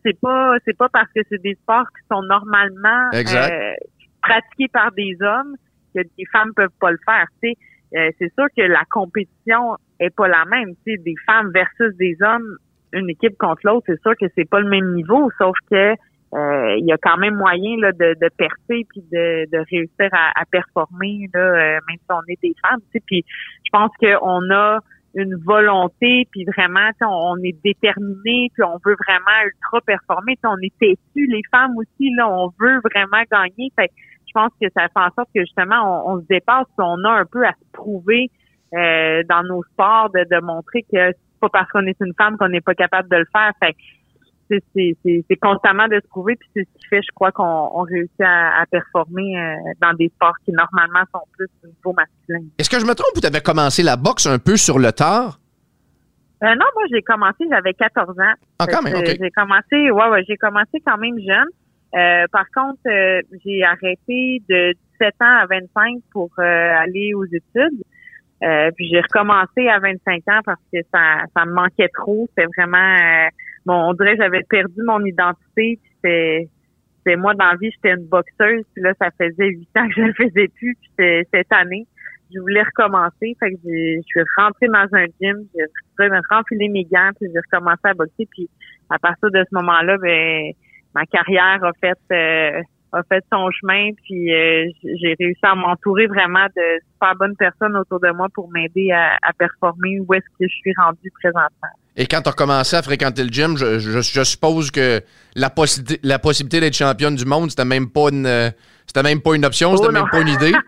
c'est 0.03 0.19
pas, 0.19 0.55
c'est 0.65 0.77
pas 0.77 0.89
parce 0.89 1.11
que 1.15 1.21
c'est 1.29 1.41
des 1.41 1.55
sports 1.55 1.85
qui 1.97 2.05
sont 2.11 2.21
normalement 2.23 3.09
euh, 3.51 3.73
pratiqués 4.21 4.67
par 4.71 4.91
des 4.93 5.17
hommes 5.21 5.55
que 5.95 6.01
des 6.17 6.25
femmes 6.31 6.51
peuvent 6.55 6.77
pas 6.79 6.91
le 6.91 6.99
faire. 7.05 7.27
Tu 7.41 7.49
sais, 7.49 7.57
Euh, 7.95 8.09
c'est 8.17 8.33
sûr 8.33 8.47
que 8.57 8.63
la 8.63 8.83
compétition 8.89 9.77
est 9.99 10.09
pas 10.15 10.27
la 10.27 10.45
même. 10.45 10.69
Tu 10.83 10.93
sais, 10.93 10.97
des 11.03 11.13
femmes 11.27 11.51
versus 11.53 11.95
des 11.97 12.15
hommes, 12.21 12.57
une 12.91 13.07
équipe 13.09 13.37
contre 13.37 13.61
l'autre, 13.65 13.85
c'est 13.87 14.01
sûr 14.01 14.13
que 14.19 14.25
c'est 14.35 14.49
pas 14.49 14.61
le 14.61 14.69
même 14.69 14.95
niveau, 14.95 15.29
sauf 15.37 15.55
que 15.69 15.93
euh, 16.33 16.75
il 16.79 16.85
y 16.87 16.91
a 16.91 16.97
quand 16.97 17.17
même 17.17 17.35
moyen 17.35 17.77
là, 17.79 17.91
de, 17.91 18.15
de 18.19 18.29
percer 18.35 18.79
puis 18.89 19.03
de, 19.11 19.45
de 19.53 19.57
réussir 19.69 20.09
à, 20.11 20.41
à 20.41 20.45
performer 20.45 21.29
là, 21.35 21.39
euh, 21.39 21.79
même 21.87 21.97
si 21.99 22.09
on 22.09 22.21
est 22.27 22.41
des 22.41 22.55
femmes. 22.63 22.79
Tu 22.85 22.93
sais, 22.93 23.03
puis 23.05 23.23
je 23.65 23.69
pense 23.71 23.91
qu'on 24.01 24.49
a 24.49 24.79
une 25.15 25.35
volonté 25.45 26.27
puis 26.31 26.45
vraiment 26.45 26.89
on, 27.01 27.37
est 27.43 27.55
déterminé 27.63 28.49
puis 28.53 28.63
on 28.63 28.79
veut 28.85 28.95
vraiment 29.07 29.45
ultra 29.45 29.81
performer. 29.81 30.37
On 30.43 30.57
est 30.61 30.73
têtus 30.79 31.27
les 31.27 31.41
femmes 31.51 31.77
aussi 31.77 32.13
là, 32.15 32.29
on 32.29 32.51
veut 32.59 32.79
vraiment 32.83 33.23
gagner. 33.31 33.71
Fait 33.75 33.91
je 34.25 34.31
pense 34.33 34.51
que 34.59 34.67
ça 34.75 34.83
fait 34.83 34.99
en 34.99 35.11
sorte 35.15 35.29
que 35.33 35.41
justement 35.41 36.07
on, 36.07 36.13
on 36.13 36.21
se 36.21 36.25
dépasse, 36.27 36.67
on 36.77 37.03
a 37.03 37.11
un 37.11 37.25
peu 37.25 37.45
à 37.45 37.51
se 37.51 37.71
prouver 37.71 38.31
euh, 38.73 39.21
dans 39.29 39.43
nos 39.43 39.63
sports 39.63 40.09
de, 40.09 40.25
de 40.29 40.41
montrer 40.41 40.81
que 40.81 41.11
c'est 41.11 41.39
pas 41.39 41.49
parce 41.49 41.69
qu'on 41.69 41.85
est 41.85 41.99
une 41.99 42.13
femme 42.17 42.37
qu'on 42.37 42.49
n'est 42.49 42.61
pas 42.61 42.73
capable 42.73 43.07
de 43.09 43.17
le 43.17 43.25
faire. 43.31 43.51
Fait 43.59 43.75
c'est- 44.49 44.63
c'est 44.75 44.95
c'est- 45.03 45.25
c'est 45.29 45.35
constamment 45.37 45.87
de 45.87 45.95
se 46.01 46.07
prouver, 46.07 46.35
puis 46.35 46.49
c'est 46.55 46.63
ce 46.63 46.79
qui 46.79 46.87
fait, 46.87 47.01
je 47.01 47.11
crois, 47.15 47.31
qu'on 47.31 47.43
on 47.73 47.81
réussit 47.83 48.21
à, 48.21 48.61
à 48.61 48.65
performer 48.65 49.39
euh, 49.39 49.55
dans 49.81 49.93
des 49.93 50.09
sports 50.09 50.35
qui 50.45 50.51
normalement 50.51 51.03
sont 51.13 51.21
plus 51.37 51.47
au 51.63 51.67
niveau 51.67 51.93
masculin. 51.93 52.47
Est-ce 52.57 52.69
que 52.69 52.79
je 52.79 52.85
me 52.85 52.93
trompe 52.93 53.15
ou 53.17 53.21
tu 53.21 53.27
avais 53.27 53.41
commencé 53.41 53.83
la 53.83 53.95
boxe 53.95 54.25
un 54.27 54.39
peu 54.39 54.57
sur 54.57 54.79
le 54.79 54.91
tard? 54.91 55.39
Euh, 56.43 56.47
non, 56.55 56.65
moi 56.75 56.83
j'ai 56.91 57.01
commencé, 57.01 57.45
j'avais 57.49 57.73
14 57.73 58.19
ans. 58.19 58.33
Ah, 58.59 58.67
quand 58.67 58.81
même, 58.81 58.95
ok. 58.95 59.15
J'ai 59.19 59.31
commencé, 59.31 59.91
ouais, 59.91 60.09
ouais, 60.09 60.23
j'ai 60.27 60.35
commencé 60.37 60.81
quand 60.85 60.97
même 60.97 61.17
jeune. 61.19 61.47
Euh, 61.95 62.25
par 62.31 62.45
contre, 62.53 62.79
euh, 62.87 63.21
j'ai 63.45 63.63
arrêté 63.63 64.41
de 64.49 64.73
17 64.99 65.13
ans 65.21 65.37
à 65.41 65.45
25 65.45 65.97
pour 66.11 66.29
euh, 66.39 66.43
aller 66.43 67.13
aux 67.13 67.25
études. 67.25 67.81
Euh, 68.43 68.71
puis 68.75 68.89
j'ai 68.91 68.99
recommencé 68.99 69.69
à 69.69 69.79
25 69.79 70.23
ans 70.27 70.41
parce 70.43 70.59
que 70.73 70.79
ça, 70.93 71.23
ça 71.33 71.45
me 71.45 71.53
manquait 71.53 71.87
trop. 71.93 72.27
C'était 72.29 72.49
vraiment, 72.57 72.77
euh, 72.77 73.27
bon, 73.65 73.89
on 73.89 73.93
dirait 73.93 74.17
que 74.17 74.23
j'avais 74.23 74.43
perdu 74.49 74.81
mon 74.85 75.03
identité. 75.05 75.79
Puis 76.01 76.49
c'était 76.97 77.17
moi 77.17 77.33
dans 77.33 77.51
la 77.51 77.55
vie, 77.55 77.71
j'étais 77.71 77.95
une 77.95 78.07
boxeuse. 78.07 78.63
Puis 78.73 78.83
là, 78.83 78.93
ça 78.99 79.09
faisait 79.17 79.47
huit 79.47 79.69
ans 79.77 79.87
que 79.87 79.93
je 79.95 80.01
le 80.01 80.13
faisais 80.13 80.47
plus. 80.47 80.77
Puis 80.97 81.27
cette 81.33 81.51
année, 81.51 81.85
je 82.33 82.39
voulais 82.39 82.63
recommencer. 82.63 83.35
Fait 83.39 83.51
que 83.51 83.57
je 83.63 84.01
suis 84.05 84.21
rentrée 84.37 84.67
dans 84.67 84.87
un 84.93 85.05
gym, 85.21 85.45
j'ai 85.55 86.09
renfilé 86.29 86.69
mes 86.69 86.85
gants, 86.85 87.11
puis 87.19 87.29
j'ai 87.31 87.39
recommencé 87.39 87.81
à 87.83 87.93
boxer. 87.93 88.27
Puis 88.31 88.49
à 88.89 88.99
partir 88.99 89.29
de 89.31 89.43
ce 89.49 89.55
moment-là, 89.55 89.97
ben 89.97 90.51
ma 90.95 91.05
carrière 91.05 91.63
a 91.63 91.71
fait 91.79 91.97
euh, 92.11 92.61
a 92.93 93.03
fait 93.03 93.23
son 93.31 93.49
chemin. 93.51 93.89
Puis 94.03 94.33
euh, 94.33 94.65
j'ai 95.01 95.15
réussi 95.19 95.39
à 95.43 95.55
m'entourer 95.55 96.07
vraiment 96.07 96.45
de 96.55 96.61
super 96.93 97.15
bonnes 97.15 97.35
personnes 97.35 97.75
autour 97.75 97.99
de 97.99 98.09
moi 98.11 98.27
pour 98.33 98.49
m'aider 98.51 98.91
à, 98.91 99.17
à 99.21 99.33
performer 99.33 99.99
où 99.99 100.13
est-ce 100.13 100.25
que 100.39 100.47
je 100.47 100.53
suis 100.55 100.73
rendue 100.77 101.11
présentement. 101.21 101.73
Et 101.95 102.07
quand 102.07 102.21
tu 102.21 102.29
as 102.29 102.33
commencé 102.33 102.75
à 102.75 102.81
fréquenter 102.81 103.23
le 103.23 103.29
gym, 103.29 103.55
je, 103.57 103.77
je- 103.79 104.01
je 104.01 104.23
suppose 104.23 104.71
que 104.71 105.01
la, 105.35 105.49
possibilité 105.49 105.99
la 106.03 106.17
possibilité 106.19 106.59
d'être 106.59 106.75
championne 106.75 107.15
du 107.15 107.25
monde, 107.25 107.49
c'était 107.51 107.65
même 107.65 107.89
pas 107.89 108.09
une 108.11 108.27
c'était 108.87 109.03
même 109.03 109.21
pas 109.21 109.35
une 109.35 109.45
option, 109.45 109.75
c'était 109.77 109.89
Oh, 109.89 109.91
même 109.93 110.03
non. 110.03 110.09
pas 110.09 110.21
une 110.21 110.27
idée? 110.29 110.51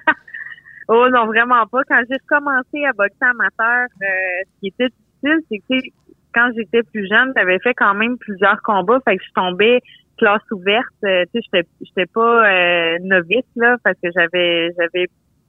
Oh 0.88 1.08
non, 1.12 1.26
vraiment 1.26 1.66
pas. 1.66 1.82
Quand 1.88 2.00
j'ai 2.08 2.18
recommencé 2.30 2.86
à 2.86 2.94
boxer 2.94 3.16
amateur, 3.22 3.88
euh, 4.04 4.06
ce 4.46 4.60
qui 4.60 4.68
était 4.68 4.90
difficile, 5.24 5.40
c'est 5.50 5.58
que 5.68 5.88
quand 6.34 6.50
j'étais 6.56 6.84
plus 6.84 7.08
jeune, 7.10 7.34
j'avais 7.36 7.58
fait 7.60 7.74
quand 7.74 7.96
même 7.96 8.18
plusieurs 8.20 8.62
combats, 8.62 9.00
fait 9.04 9.18
que 9.18 9.24
je 9.24 9.32
tombais 9.34 9.80
classe 10.18 10.44
ouverte. 10.52 10.86
euh, 11.04 11.24
tu 11.34 11.40
sais, 11.40 11.48
j'étais 11.52 11.68
j'étais 11.82 12.06
pas 12.06 12.50
euh, 12.50 12.98
novice 13.02 13.46
là, 13.56 13.78
parce 13.84 13.98
que 14.02 14.10
j'avais 14.16 14.72
j'avais 14.78 15.08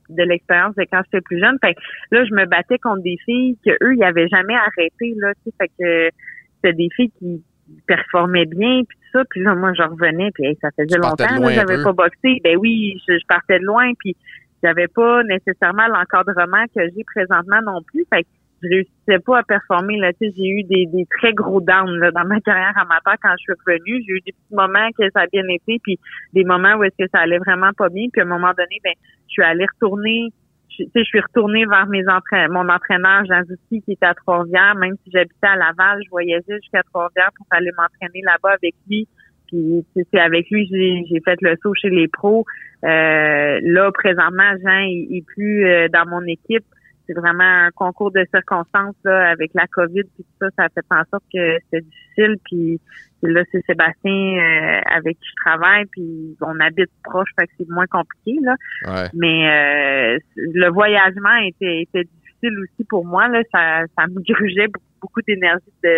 de 0.09 0.23
l'expérience 0.23 0.75
de 0.77 0.85
quand 0.91 1.03
j'étais 1.07 1.21
plus 1.21 1.41
jeune. 1.41 1.57
Fait 1.61 1.75
que 1.75 1.81
là, 2.13 2.25
je 2.25 2.35
me 2.35 2.47
battais 2.47 2.79
contre 2.79 3.03
des 3.03 3.17
filles 3.25 3.57
que 3.65 3.73
eux, 3.83 3.95
ils 3.97 4.05
avaient 4.05 4.29
jamais 4.29 4.55
arrêté 4.55 5.15
là. 5.17 5.33
Tu 5.45 5.51
sais, 5.51 5.57
fait 5.61 5.69
que 5.69 6.17
c'était 6.57 6.77
des 6.77 6.89
filles 6.95 7.11
qui 7.19 7.43
performaient 7.87 8.47
bien, 8.47 8.83
puis 8.89 8.99
tout 8.99 9.19
ça. 9.19 9.25
Puis 9.31 9.43
là, 9.43 9.55
moi, 9.55 9.73
je 9.75 9.83
revenais, 9.83 10.31
puis 10.33 10.57
ça 10.61 10.69
faisait 10.77 10.99
longtemps 10.99 11.27
que 11.27 11.53
j'avais 11.53 11.83
pas 11.83 11.93
boxé. 11.93 12.41
Ben 12.45 12.57
oui, 12.59 13.01
je, 13.09 13.27
partais 13.27 13.59
de 13.59 13.65
loin, 13.65 13.93
puis 13.99 14.17
j'avais 14.63 14.89
pas 14.89 15.23
nécessairement 15.25 15.87
l'encadrement 15.89 16.65
que 16.75 16.83
j'ai 16.95 17.05
présentement 17.05 17.61
non 17.65 17.83
plus. 17.83 18.05
Fait 18.13 18.23
que 18.23 18.29
je 18.63 18.69
réussissais 18.69 19.19
pas 19.25 19.39
à 19.39 19.43
performer. 19.43 19.99
Là, 19.99 20.13
j'ai 20.21 20.49
eu 20.49 20.63
des, 20.65 20.87
des 20.87 21.07
très 21.19 21.33
gros 21.33 21.61
downs 21.61 21.99
là, 21.99 22.11
dans 22.11 22.25
ma 22.25 22.41
carrière 22.41 22.75
amateur 22.77 23.15
quand 23.23 23.35
je 23.39 23.43
suis 23.43 23.53
revenue. 23.67 24.03
J'ai 24.07 24.13
eu 24.13 24.21
des 24.21 24.33
petits 24.33 24.55
moments 24.55 24.89
que 24.99 25.05
ça 25.15 25.21
a 25.23 25.27
bien 25.27 25.47
été, 25.49 25.79
puis 25.83 25.99
des 26.33 26.45
moments 26.45 26.75
où 26.77 26.85
est-ce 26.85 27.05
que 27.05 27.11
ça 27.13 27.21
allait 27.21 27.39
vraiment 27.39 27.73
pas 27.77 27.89
bien. 27.89 28.07
Puis 28.13 28.21
à 28.21 28.25
un 28.25 28.29
moment 28.29 28.53
donné, 28.57 28.81
ben, 28.83 28.95
je 29.29 29.33
suis 29.33 29.43
allée 29.43 29.67
retourner 29.67 30.31
je, 30.79 30.85
je 30.95 31.05
suis 31.05 31.21
retournée 31.21 31.65
vers 31.67 31.87
mes 31.87 32.07
entraîneurs, 32.09 32.51
mon 32.51 32.69
entraîneur 32.69 33.25
Jean 33.27 33.43
Zouti 33.45 33.83
qui 33.83 33.93
était 33.93 34.07
à 34.07 34.15
Trois-Rivières. 34.15 34.75
Même 34.77 34.95
si 35.05 35.11
j'habitais 35.11 35.47
à 35.47 35.57
Laval, 35.57 36.01
je 36.05 36.11
voyageais 36.11 36.59
jusqu'à 36.61 36.83
Trois-Rivières 36.83 37.31
pour 37.37 37.47
aller 37.51 37.71
m'entraîner 37.77 38.23
là-bas 38.25 38.55
avec 38.55 38.75
lui. 38.89 39.09
Puis 39.49 39.85
c'est 39.95 40.21
avec 40.21 40.51
lui 40.51 40.67
j'ai 40.69 41.21
fait 41.25 41.39
le 41.41 41.57
saut 41.63 41.75
chez 41.75 41.91
les 41.91 42.09
pros. 42.09 42.45
Euh, 42.85 43.61
là, 43.63 43.91
présentement, 43.93 44.53
Jean 44.63 44.81
est, 44.89 45.25
plus 45.27 45.65
euh, 45.67 45.89
dans 45.89 46.07
mon 46.09 46.23
équipe. 46.23 46.65
C'est 47.07 47.15
vraiment 47.15 47.67
un 47.67 47.71
concours 47.71 48.11
de 48.11 48.27
circonstances 48.33 48.97
là, 49.05 49.31
avec 49.31 49.53
la 49.55 49.67
COVID 49.67 50.03
puis 50.15 50.25
tout 50.25 50.37
ça, 50.41 50.49
ça 50.57 50.65
a 50.65 50.69
fait 50.69 50.85
en 50.91 51.03
sorte 51.11 51.25
que 51.33 51.59
c'était 51.65 51.83
difficile. 51.83 52.37
Puis 52.45 52.81
là, 53.23 53.43
c'est 53.53 53.65
Sébastien 53.67 54.13
euh, 54.13 54.81
avec 54.87 55.19
qui 55.19 55.27
je 55.29 55.45
travaille, 55.45 55.85
puis 55.87 56.37
on 56.41 56.59
habite 56.61 56.91
proche, 57.05 57.29
fait 57.39 57.47
que 57.47 57.53
c'est 57.59 57.69
moins 57.69 57.87
compliqué. 57.87 58.39
Là. 58.43 59.09
Mais 59.15 59.49
euh, 59.49 60.19
le 60.37 60.69
voyagement 60.69 61.37
était, 61.37 61.83
était 61.83 62.05
difficile 62.05 62.59
aussi 62.61 62.85
pour 62.89 63.05
moi. 63.05 63.29
Là. 63.29 63.43
Ça, 63.53 63.83
ça 63.97 64.07
me 64.07 64.21
grugeait 64.23 64.69
beaucoup, 65.01 65.23
d'énergie 65.27 65.65
de, 65.85 65.89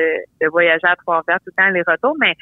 de, 0.43 0.49
voyager 0.49 0.87
à 0.87 0.97
Trois-Rivières 0.97 1.39
tout 1.39 1.51
le 1.57 1.63
temps 1.63 1.71
les 1.71 1.83
retours, 1.87 2.17
mais 2.21 2.37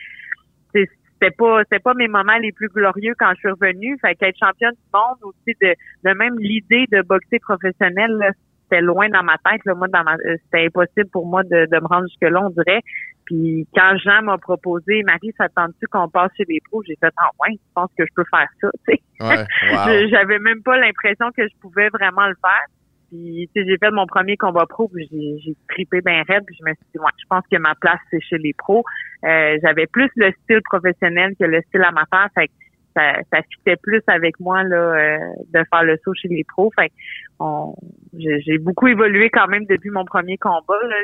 c'était 0.72 1.34
pas 1.36 1.62
c'était 1.62 1.78
pas 1.78 1.94
mes 1.94 2.08
moments 2.08 2.36
les 2.38 2.52
plus 2.52 2.68
glorieux 2.68 3.14
quand 3.18 3.30
je 3.34 3.38
suis 3.38 3.48
revenue. 3.48 3.96
Fait 4.00 4.14
qu'être 4.14 4.38
championne 4.38 4.72
du 4.72 4.90
monde 4.92 5.16
aussi 5.22 5.56
de, 5.60 5.74
de 6.04 6.14
même 6.14 6.38
l'idée 6.38 6.86
de 6.90 7.02
boxer 7.02 7.38
professionnel, 7.38 8.32
c'était 8.68 8.82
loin 8.82 9.08
dans 9.08 9.22
ma 9.22 9.36
tête. 9.38 9.60
Là. 9.64 9.74
Moi, 9.74 9.88
dans 9.88 10.04
ma, 10.04 10.16
c'était 10.44 10.66
impossible 10.66 11.08
pour 11.10 11.26
moi 11.26 11.42
de, 11.44 11.66
de 11.66 11.80
me 11.80 11.86
rendre 11.86 12.06
jusque 12.08 12.22
là, 12.22 12.42
on 12.44 12.50
dirait. 12.50 12.82
Puis 13.26 13.66
quand 13.74 13.96
Jean 13.98 14.22
m'a 14.22 14.38
proposé, 14.38 15.02
Marie, 15.02 15.32
ça 15.36 15.46
tu 15.80 15.86
qu'on 15.88 16.08
passe 16.08 16.30
chez 16.36 16.44
les 16.48 16.60
pros? 16.60 16.82
J'ai 16.86 16.96
fait 17.00 17.12
en 17.18 17.30
moins, 17.38 17.52
je 17.52 17.72
pense 17.74 17.90
que 17.98 18.04
je 18.06 18.12
peux 18.14 18.24
faire 18.30 18.48
ça, 18.60 18.70
tu 18.88 18.94
sais? 18.94 20.08
J'avais 20.08 20.38
même 20.38 20.62
pas 20.62 20.78
l'impression 20.78 21.30
que 21.36 21.42
je 21.42 21.54
pouvais 21.60 21.88
vraiment 21.88 22.26
le 22.28 22.36
faire. 22.40 22.66
Puis 23.08 23.48
j'ai 23.54 23.78
fait 23.78 23.90
mon 23.90 24.06
premier 24.06 24.36
combat 24.36 24.66
pro, 24.66 24.88
puis 24.88 25.08
j'ai, 25.10 25.38
j'ai 25.40 25.56
tripé 25.68 26.00
bien 26.00 26.22
raide, 26.28 26.42
puis 26.44 26.56
je 26.58 26.64
me 26.64 26.74
suis 26.74 26.86
dit, 26.92 26.98
ouais, 26.98 27.12
je 27.18 27.24
pense 27.28 27.44
que 27.50 27.56
ma 27.58 27.74
place, 27.76 28.00
c'est 28.10 28.20
chez 28.20 28.38
les 28.38 28.52
pros. 28.52 28.84
Euh, 29.24 29.58
j'avais 29.62 29.86
plus 29.86 30.10
le 30.16 30.32
style 30.42 30.60
professionnel 30.64 31.34
que 31.38 31.44
le 31.44 31.60
style 31.68 31.84
amateur, 31.84 32.28
fait 32.34 32.48
que 32.48 32.52
ça, 32.96 33.18
ça 33.32 33.42
fitait 33.42 33.76
plus 33.76 34.02
avec 34.06 34.40
moi 34.40 34.62
là 34.64 34.76
euh, 34.76 35.18
de 35.52 35.64
faire 35.70 35.82
le 35.82 35.98
saut 36.04 36.14
chez 36.14 36.28
les 36.28 36.44
pros. 36.44 36.72
Fait 36.74 36.90
on, 37.38 37.74
j'ai, 38.16 38.58
beaucoup 38.58 38.88
évolué 38.88 39.28
quand 39.30 39.46
même 39.48 39.66
depuis 39.66 39.90
mon 39.90 40.04
premier 40.04 40.38
combat. 40.38 40.80
Là 40.88 40.96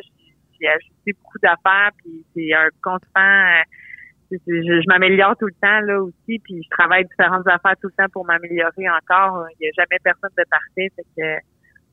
j'ai 0.61 0.69
ajouté 0.69 1.13
beaucoup 1.23 1.39
d'affaires, 1.43 1.91
puis 1.99 2.25
c'est 2.35 2.53
un 2.55 2.69
constant. 2.83 3.21
Euh, 3.21 3.63
je, 4.31 4.89
m'améliore 4.89 5.37
tout 5.37 5.47
le 5.47 5.55
temps 5.61 5.81
là 5.81 6.01
aussi, 6.01 6.39
puis 6.39 6.63
je 6.63 6.69
travaille 6.71 7.05
différentes 7.05 7.47
affaires 7.47 7.77
tout 7.83 7.89
le 7.89 8.05
temps 8.05 8.09
pour 8.13 8.25
m'améliorer 8.25 8.89
encore. 8.89 9.47
Il 9.61 9.65
n'y 9.65 9.69
a 9.69 9.73
jamais 9.77 9.99
personne 10.03 10.31
de 10.39 10.45
parfait, 10.51 10.91
fait 10.97 11.07
que 11.17 11.43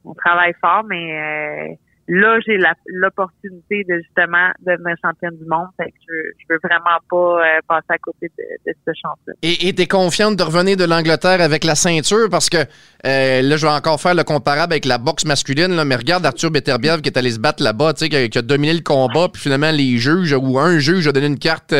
on 0.05 0.13
travaille 0.13 0.53
fort, 0.61 0.83
mais 0.85 1.19
euh, 1.19 1.75
là, 2.09 2.39
j'ai 2.45 2.57
l'opportunité 2.87 3.83
de 3.87 3.97
justement 3.97 4.49
devenir 4.65 4.95
championne 5.03 5.37
du 5.37 5.45
monde. 5.47 5.67
Fait 5.77 5.91
que 5.91 5.97
je, 6.07 6.45
veux 6.49 6.59
vraiment 6.63 6.97
pas 7.09 7.39
euh, 7.45 7.59
passer 7.67 7.85
à 7.89 7.97
côté 7.99 8.31
de, 8.37 8.73
ce 8.85 8.91
champion. 8.99 9.33
Et 9.43 9.73
tu 9.73 9.81
es 9.81 9.87
confiante 9.87 10.35
de 10.35 10.43
revenir 10.43 10.75
de 10.75 10.85
l'Angleterre 10.85 11.39
avec 11.39 11.63
la 11.63 11.75
ceinture? 11.75 12.27
Parce 12.29 12.49
que 12.49 12.57
euh, 12.57 13.41
là, 13.41 13.57
je 13.57 13.65
vais 13.65 13.71
encore 13.71 14.01
faire 14.01 14.15
le 14.15 14.23
comparable 14.23 14.73
avec 14.73 14.85
la 14.85 14.97
boxe 14.97 15.25
masculine. 15.25 15.75
Là, 15.75 15.85
mais 15.85 15.95
regarde 15.95 16.25
Arthur 16.25 16.49
Beterbiev 16.49 17.01
qui 17.01 17.09
est 17.09 17.17
allé 17.17 17.31
se 17.31 17.39
battre 17.39 17.61
là-bas, 17.63 17.93
qui, 17.93 18.29
qui 18.29 18.37
a 18.37 18.41
dominé 18.41 18.73
le 18.73 18.81
combat, 18.81 19.29
puis 19.31 19.41
finalement, 19.41 19.71
les 19.71 19.97
juges 19.97 20.33
ou 20.33 20.57
un 20.57 20.79
juge 20.79 21.07
a 21.07 21.11
donné 21.11 21.27
une 21.27 21.39
carte. 21.39 21.73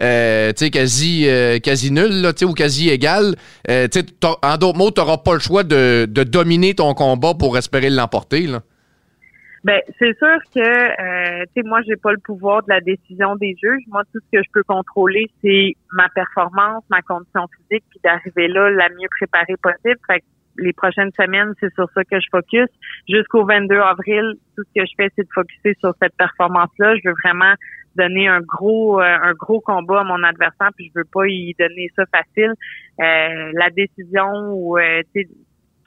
Euh, 0.00 0.52
quasi, 0.52 1.26
quasi 1.60 1.90
nulle 1.90 2.22
là, 2.22 2.32
ou 2.42 2.54
quasi 2.54 2.88
égale. 2.88 3.34
en 3.68 4.56
d'autres 4.56 4.78
mots, 4.78 4.92
tu 4.92 5.00
n'auras 5.00 5.18
pas 5.18 5.34
le 5.34 5.40
choix 5.40 5.64
de, 5.64 6.06
de 6.08 6.22
dominer 6.22 6.74
ton 6.74 6.94
combat 6.94 7.34
pour 7.34 7.58
espérer 7.58 7.90
l'emporter. 7.90 8.48
Ben, 9.64 9.80
c'est 9.98 10.16
sûr 10.18 10.38
que, 10.54 10.60
euh, 10.60 11.44
tu 11.54 11.62
sais, 11.62 11.68
moi, 11.68 11.80
j'ai 11.86 11.96
pas 11.96 12.12
le 12.12 12.18
pouvoir 12.18 12.62
de 12.62 12.68
la 12.68 12.80
décision 12.80 13.36
des 13.36 13.56
juges. 13.60 13.82
Moi, 13.88 14.02
tout 14.12 14.20
ce 14.20 14.38
que 14.38 14.42
je 14.42 14.48
peux 14.52 14.62
contrôler, 14.62 15.26
c'est 15.42 15.74
ma 15.92 16.08
performance, 16.10 16.84
ma 16.90 17.02
condition 17.02 17.46
physique, 17.56 17.84
puis 17.90 18.00
d'arriver 18.04 18.48
là 18.48 18.70
la 18.70 18.88
mieux 18.90 19.08
préparée 19.18 19.56
possible. 19.60 19.98
Fait 20.06 20.20
que 20.20 20.24
les 20.58 20.72
prochaines 20.72 21.10
semaines, 21.18 21.54
c'est 21.60 21.72
sur 21.74 21.88
ça 21.94 22.04
que 22.04 22.20
je 22.20 22.26
focus. 22.30 22.68
Jusqu'au 23.08 23.44
22 23.44 23.76
avril, 23.76 24.34
tout 24.56 24.62
ce 24.64 24.80
que 24.80 24.86
je 24.86 24.92
fais, 24.96 25.10
c'est 25.16 25.22
de 25.22 25.32
focuser 25.32 25.76
sur 25.80 25.94
cette 26.00 26.16
performance-là. 26.16 26.96
Je 26.96 27.08
veux 27.08 27.14
vraiment 27.24 27.54
donner 27.96 28.28
un 28.28 28.40
gros 28.40 29.00
euh, 29.00 29.18
un 29.22 29.32
gros 29.32 29.60
combat 29.60 30.00
à 30.00 30.04
mon 30.04 30.22
adversaire 30.22 30.70
puis 30.76 30.90
je 30.94 31.00
veux 31.00 31.06
pas 31.12 31.26
y 31.26 31.54
donner 31.58 31.90
ça 31.96 32.04
facile 32.06 32.52
euh, 33.00 33.52
la 33.54 33.70
décision 33.70 34.52
ou 34.52 34.78
euh, 34.78 35.02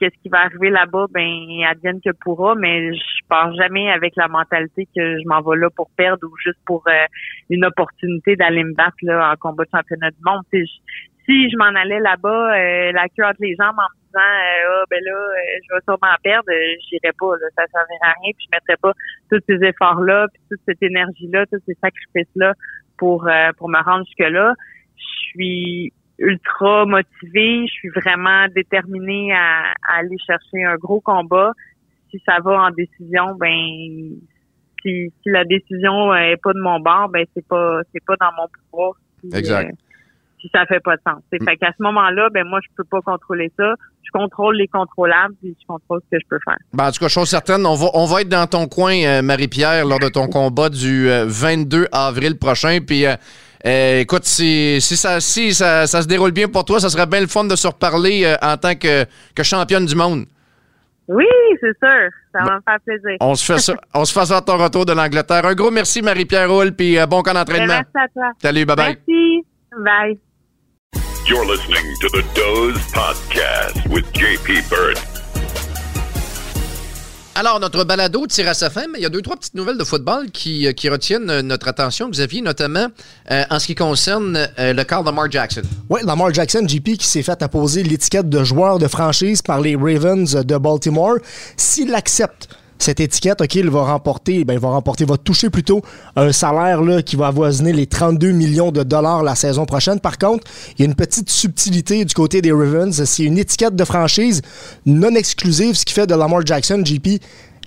qu'est-ce 0.02 0.20
qui 0.20 0.28
va 0.28 0.40
arriver 0.40 0.70
là-bas, 0.70 1.06
ben 1.10 1.30
advienne 1.70 2.00
que 2.04 2.10
pourra, 2.10 2.56
mais 2.56 2.92
je 2.92 3.26
pars 3.28 3.54
jamais 3.54 3.88
avec 3.88 4.16
la 4.16 4.26
mentalité 4.26 4.86
que 4.86 5.00
je 5.20 5.28
m'en 5.28 5.40
vais 5.42 5.56
là 5.56 5.70
pour 5.70 5.88
perdre 5.90 6.26
ou 6.26 6.36
juste 6.44 6.58
pour 6.66 6.82
euh, 6.88 7.06
une 7.50 7.64
opportunité 7.64 8.34
d'aller 8.34 8.64
me 8.64 8.74
battre 8.74 8.96
là 9.02 9.32
en 9.32 9.36
combat 9.36 9.62
de 9.62 9.70
championnat 9.70 10.10
du 10.10 10.18
monde. 10.26 10.42
si 10.50 11.50
je 11.50 11.56
m'en 11.56 11.78
allais 11.80 12.00
là-bas, 12.00 12.56
euh, 12.56 12.90
la 12.90 13.08
queue 13.10 13.24
entre 13.24 13.42
les 13.42 13.54
jambes 13.54 13.78
en 13.78 13.86
me 13.94 14.06
disant 14.06 14.18
euh, 14.18 14.82
ah 14.82 14.84
ben 14.90 15.00
là, 15.04 15.18
je 15.62 15.74
vais 15.74 15.80
sûrement 15.84 16.16
perdre, 16.24 16.50
j'irais 16.90 17.14
pas, 17.16 17.36
là, 17.40 17.46
ça 17.56 17.62
servirait 17.70 17.98
à 18.02 18.14
rien, 18.20 18.32
puis 18.36 18.46
je 18.50 18.56
mettrais 18.56 18.76
pas 18.82 18.92
tous 19.30 19.40
ces 19.46 19.64
efforts-là, 19.64 20.26
puis 20.34 20.42
toute 20.50 20.60
cette 20.66 20.82
énergie-là, 20.82 21.46
tous 21.46 21.62
ces 21.64 21.76
sacrifices-là 21.80 22.54
pour 22.98 23.28
pour 23.56 23.68
me 23.68 23.84
rendre 23.84 24.04
jusque-là. 24.06 24.54
Je 24.96 25.28
suis 25.30 25.92
ultra 26.22 26.86
motivée. 26.86 27.66
Je 27.66 27.72
suis 27.72 27.88
vraiment 27.90 28.46
déterminée 28.54 29.32
à, 29.32 29.72
aller 29.98 30.16
chercher 30.26 30.64
un 30.64 30.76
gros 30.76 31.00
combat. 31.00 31.52
Si 32.10 32.22
ça 32.24 32.38
va 32.42 32.62
en 32.62 32.70
décision, 32.70 33.34
ben 33.38 34.16
si, 34.82 35.12
la 35.26 35.44
décision 35.44 36.14
est 36.14 36.36
pas 36.42 36.52
de 36.52 36.60
mon 36.60 36.80
bord, 36.80 37.08
ben 37.08 37.24
c'est 37.34 37.46
pas 37.46 37.80
c'est 37.92 38.04
pas 38.04 38.16
dans 38.20 38.30
mon 38.36 38.48
pouvoir. 38.48 38.94
Si, 39.20 39.36
exact. 39.36 39.70
Euh, 39.70 39.76
si 40.40 40.50
ça 40.52 40.66
fait 40.66 40.80
pas 40.80 40.96
de 40.96 41.02
sens. 41.06 41.22
Mm. 41.32 41.44
fait 41.44 41.56
qu'à 41.56 41.72
ce 41.76 41.82
moment-là, 41.82 42.28
ben 42.30 42.44
moi 42.46 42.60
je 42.62 42.68
peux 42.76 42.84
pas 42.84 43.00
contrôler 43.00 43.50
ça. 43.56 43.74
Je 44.02 44.10
contrôle 44.12 44.56
les 44.56 44.68
contrôlables 44.68 45.34
puis 45.40 45.56
je 45.58 45.66
contrôle 45.66 46.00
ce 46.04 46.16
que 46.16 46.20
je 46.22 46.28
peux 46.28 46.38
faire. 46.44 46.58
Ben, 46.74 46.88
en 46.88 46.90
tout 46.90 46.98
cas, 46.98 47.08
chose 47.08 47.28
certaine, 47.28 47.64
on 47.64 47.74
va 47.74 47.86
on 47.94 48.04
va 48.04 48.20
être 48.20 48.28
dans 48.28 48.46
ton 48.46 48.66
coin, 48.66 48.94
euh, 48.94 49.22
Marie-Pierre, 49.22 49.86
lors 49.86 50.00
de 50.00 50.08
ton 50.08 50.26
combat 50.26 50.68
du 50.68 51.08
22 51.08 51.82
euh, 51.82 51.86
avril 51.92 52.38
prochain. 52.38 52.80
Puis 52.86 53.06
euh, 53.64 54.00
écoute, 54.00 54.24
si, 54.24 54.80
ça, 54.80 55.20
si 55.20 55.54
ça, 55.54 55.86
se 55.86 56.06
déroule 56.06 56.32
bien 56.32 56.48
pour 56.48 56.64
toi, 56.64 56.80
ça 56.80 56.88
serait 56.88 57.06
bien 57.06 57.20
le 57.20 57.26
fun 57.26 57.44
de 57.44 57.54
se 57.54 57.66
reparler 57.68 58.24
euh, 58.24 58.36
en 58.42 58.56
tant 58.56 58.74
que, 58.74 59.06
championne 59.42 59.86
du 59.86 59.94
monde. 59.94 60.26
Oui, 61.08 61.26
c'est 61.60 61.76
sûr. 61.78 62.10
Ça 62.32 62.44
va 62.44 62.56
me 62.56 62.60
faire 62.62 62.80
plaisir. 62.84 63.16
On 63.20 63.34
se 63.34 63.44
fait 63.44 63.58
ça, 63.58 63.74
on 63.94 64.04
se 64.04 64.12
fait 64.12 64.26
ça 64.26 64.38
à 64.38 64.40
ton 64.40 64.56
retour 64.56 64.86
de 64.86 64.92
l'Angleterre. 64.92 65.44
Un 65.44 65.54
gros 65.54 65.70
merci, 65.70 66.02
Marie-Pierre 66.02 66.50
Roule, 66.50 66.72
puis 66.72 66.98
euh, 66.98 67.06
bon 67.06 67.22
camp 67.22 67.34
d'entraînement. 67.34 67.80
Ben, 67.80 67.84
merci 67.94 67.98
à 67.98 68.08
toi. 68.12 68.32
Salut, 68.40 68.64
bye-bye. 68.64 68.96
Merci. 69.06 69.46
Bye. 69.78 70.18
You're 71.28 71.44
listening 71.44 71.84
to 72.00 72.08
the 72.08 72.24
Doze 72.34 72.80
Podcast 72.92 73.86
with 73.88 74.12
JP 74.12 74.68
Bird. 74.68 74.98
Alors, 77.34 77.60
notre 77.60 77.84
balado 77.84 78.26
tire 78.26 78.46
à 78.48 78.52
sa 78.52 78.68
fin, 78.68 78.82
mais 78.92 78.98
il 78.98 79.02
y 79.02 79.06
a 79.06 79.08
deux, 79.08 79.22
trois 79.22 79.36
petites 79.36 79.54
nouvelles 79.54 79.78
de 79.78 79.84
football 79.84 80.30
qui, 80.30 80.66
euh, 80.66 80.90
retiennent 80.90 81.30
euh, 81.30 81.40
notre 81.40 81.66
attention, 81.66 82.10
Xavier, 82.10 82.42
notamment 82.42 82.88
euh, 83.30 83.44
en 83.48 83.58
ce 83.58 83.66
qui 83.66 83.74
concerne 83.74 84.48
le 84.58 84.82
cas 84.82 85.00
de 85.00 85.06
Lamar 85.06 85.30
Jackson. 85.30 85.62
Oui, 85.88 86.02
Lamar 86.04 86.34
Jackson, 86.34 86.66
JP, 86.68 86.98
qui 86.98 87.06
s'est 87.06 87.22
fait 87.22 87.42
apposer 87.42 87.84
l'étiquette 87.84 88.28
de 88.28 88.44
joueur 88.44 88.78
de 88.78 88.86
franchise 88.86 89.40
par 89.40 89.62
les 89.62 89.76
Ravens 89.76 90.34
de 90.34 90.58
Baltimore. 90.58 91.16
S'il 91.56 91.94
accepte 91.94 92.48
cette 92.82 93.00
étiquette, 93.00 93.40
OK, 93.40 93.54
il 93.54 93.70
va 93.70 93.82
remporter, 93.84 94.44
ben, 94.44 94.54
il 94.54 94.58
va 94.58 94.68
remporter, 94.68 95.04
va 95.04 95.16
toucher 95.16 95.50
plutôt 95.50 95.82
un 96.16 96.32
salaire 96.32 96.82
là, 96.82 97.02
qui 97.02 97.16
va 97.16 97.28
avoisiner 97.28 97.72
les 97.72 97.86
32 97.86 98.32
millions 98.32 98.72
de 98.72 98.82
dollars 98.82 99.22
la 99.22 99.34
saison 99.34 99.66
prochaine. 99.66 100.00
Par 100.00 100.18
contre, 100.18 100.44
il 100.76 100.82
y 100.82 100.82
a 100.82 100.86
une 100.86 100.94
petite 100.94 101.30
subtilité 101.30 102.04
du 102.04 102.14
côté 102.14 102.42
des 102.42 102.52
Ravens. 102.52 103.04
C'est 103.04 103.24
une 103.24 103.38
étiquette 103.38 103.76
de 103.76 103.84
franchise 103.84 104.42
non 104.86 105.14
exclusive, 105.14 105.74
ce 105.74 105.84
qui 105.84 105.94
fait 105.94 106.06
de 106.06 106.14
Lamar 106.14 106.44
Jackson, 106.44 106.82
JP, 106.84 107.20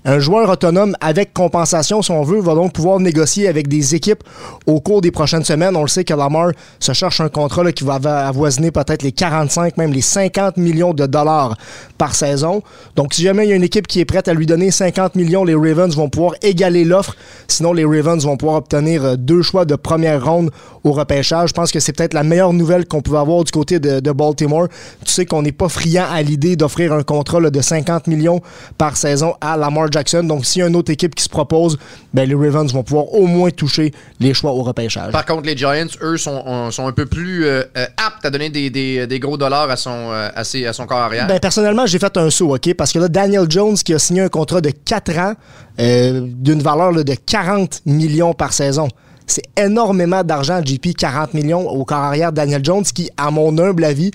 Un 0.07 0.19
joueur 0.19 0.47
autonome 0.51 0.95
avec 1.01 1.33
compensation, 1.33 2.03
si 2.03 2.11
on 2.11 2.21
veut, 2.21 2.39
va 2.39 2.53
donc 2.53 2.73
pouvoir 2.73 2.99
négocier 2.99 3.47
avec 3.47 3.67
des 3.67 3.95
équipes 3.95 4.23
au 4.67 4.79
cours 4.79 5.01
des 5.01 5.09
prochaines 5.09 5.43
semaines. 5.43 5.75
On 5.75 5.81
le 5.81 5.87
sait 5.87 6.03
que 6.03 6.13
Lamar 6.13 6.51
se 6.79 6.93
cherche 6.93 7.21
un 7.21 7.29
contrat 7.29 7.71
qui 7.71 7.83
va 7.83 7.95
avoisiner 8.27 8.69
peut-être 8.69 9.01
les 9.01 9.11
45, 9.11 9.77
même 9.77 9.91
les 9.91 10.01
50 10.01 10.57
millions 10.57 10.93
de 10.93 11.07
dollars 11.07 11.57
par 11.97 12.13
saison. 12.13 12.61
Donc, 12.95 13.15
si 13.15 13.23
jamais 13.23 13.47
il 13.47 13.49
y 13.49 13.53
a 13.53 13.55
une 13.55 13.63
équipe 13.63 13.87
qui 13.87 13.99
est 13.99 14.05
prête 14.05 14.27
à 14.27 14.35
lui 14.35 14.45
donner 14.45 14.69
50 14.69 15.15
millions, 15.15 15.43
les 15.43 15.55
Ravens 15.55 15.95
vont 15.95 16.07
pouvoir 16.07 16.35
égaler 16.43 16.83
l'offre. 16.83 17.15
Sinon, 17.47 17.73
les 17.73 17.83
Ravens 17.83 18.23
vont 18.23 18.37
pouvoir 18.37 18.57
obtenir 18.57 19.03
euh, 19.03 19.15
deux 19.15 19.41
choix 19.41 19.65
de 19.65 19.75
première 19.75 20.23
ronde 20.23 20.51
au 20.83 20.91
repêchage. 20.91 21.49
Je 21.49 21.53
pense 21.53 21.71
que 21.71 21.79
c'est 21.79 21.93
peut-être 21.93 22.13
la 22.13 22.23
meilleure 22.23 22.53
nouvelle 22.53 22.85
qu'on 22.85 23.01
peut 23.01 23.17
avoir 23.17 23.43
du 23.43 23.51
côté 23.51 23.79
de, 23.79 24.11
Baltimore. 24.11 24.67
Tu 25.03 25.11
sais 25.11 25.25
qu'on 25.25 25.41
n'est 25.41 25.51
pas 25.51 25.67
friand 25.67 26.05
à 26.11 26.21
l'idée 26.21 26.55
d'offrir 26.55 26.93
un 26.93 27.01
contrat 27.01 27.41
de 27.41 27.61
50 27.61 28.05
millions 28.05 28.41
par 28.77 28.95
saison 28.97 29.33
à 29.41 29.57
Lamar 29.57 29.89
Jackson. 29.95 30.23
Donc, 30.23 30.45
s'il 30.45 30.59
y 30.61 30.63
a 30.63 30.67
une 30.67 30.75
autre 30.75 30.91
équipe 30.91 31.15
qui 31.15 31.23
se 31.23 31.29
propose, 31.29 31.77
ben, 32.13 32.27
les 32.27 32.35
Ravens 32.35 32.71
vont 32.73 32.83
pouvoir 32.83 33.13
au 33.13 33.27
moins 33.27 33.49
toucher 33.49 33.93
les 34.19 34.33
choix 34.33 34.51
au 34.51 34.61
repêchage. 34.61 35.11
Par 35.11 35.25
contre, 35.25 35.43
les 35.43 35.55
Giants, 35.55 35.87
eux, 36.01 36.17
sont, 36.17 36.71
sont 36.71 36.87
un 36.87 36.91
peu 36.91 37.05
plus 37.05 37.45
euh, 37.45 37.63
euh, 37.77 37.85
aptes 37.97 38.25
à 38.25 38.29
donner 38.29 38.49
des, 38.49 38.69
des, 38.69 39.07
des, 39.07 39.19
gros 39.19 39.37
dollars 39.37 39.69
à 39.69 39.77
son, 39.77 40.11
euh, 40.11 40.29
à, 40.35 40.43
ses, 40.43 40.65
à 40.65 40.73
son 40.73 40.85
corps 40.85 40.99
arrière. 40.99 41.27
Ben, 41.27 41.39
personnellement, 41.39 41.85
j'ai 41.85 41.99
fait 41.99 42.17
un 42.17 42.29
saut, 42.29 42.55
OK? 42.55 42.73
Parce 42.73 42.91
que 42.91 42.99
là, 42.99 43.07
Daniel 43.07 43.45
Jones, 43.49 43.75
qui 43.75 43.93
a 43.93 43.99
signé 43.99 44.21
un 44.21 44.29
contrat 44.29 44.61
de 44.61 44.69
4 44.71 45.17
ans 45.17 45.33
d'une 45.77 46.61
valeur 46.61 46.91
là, 46.91 47.03
de 47.03 47.15
40 47.15 47.81
millions 47.85 48.33
par 48.33 48.53
saison. 48.53 48.87
C'est 49.27 49.43
énormément 49.57 50.23
d'argent, 50.23 50.61
JP, 50.63 50.95
40 50.97 51.33
millions 51.33 51.67
au 51.67 51.83
corps 51.83 51.97
arrière 51.97 52.31
Daniel 52.31 52.63
Jones, 52.63 52.83
qui, 52.83 53.09
à 53.17 53.31
mon 53.31 53.57
humble 53.57 53.83
avis, 53.83 54.11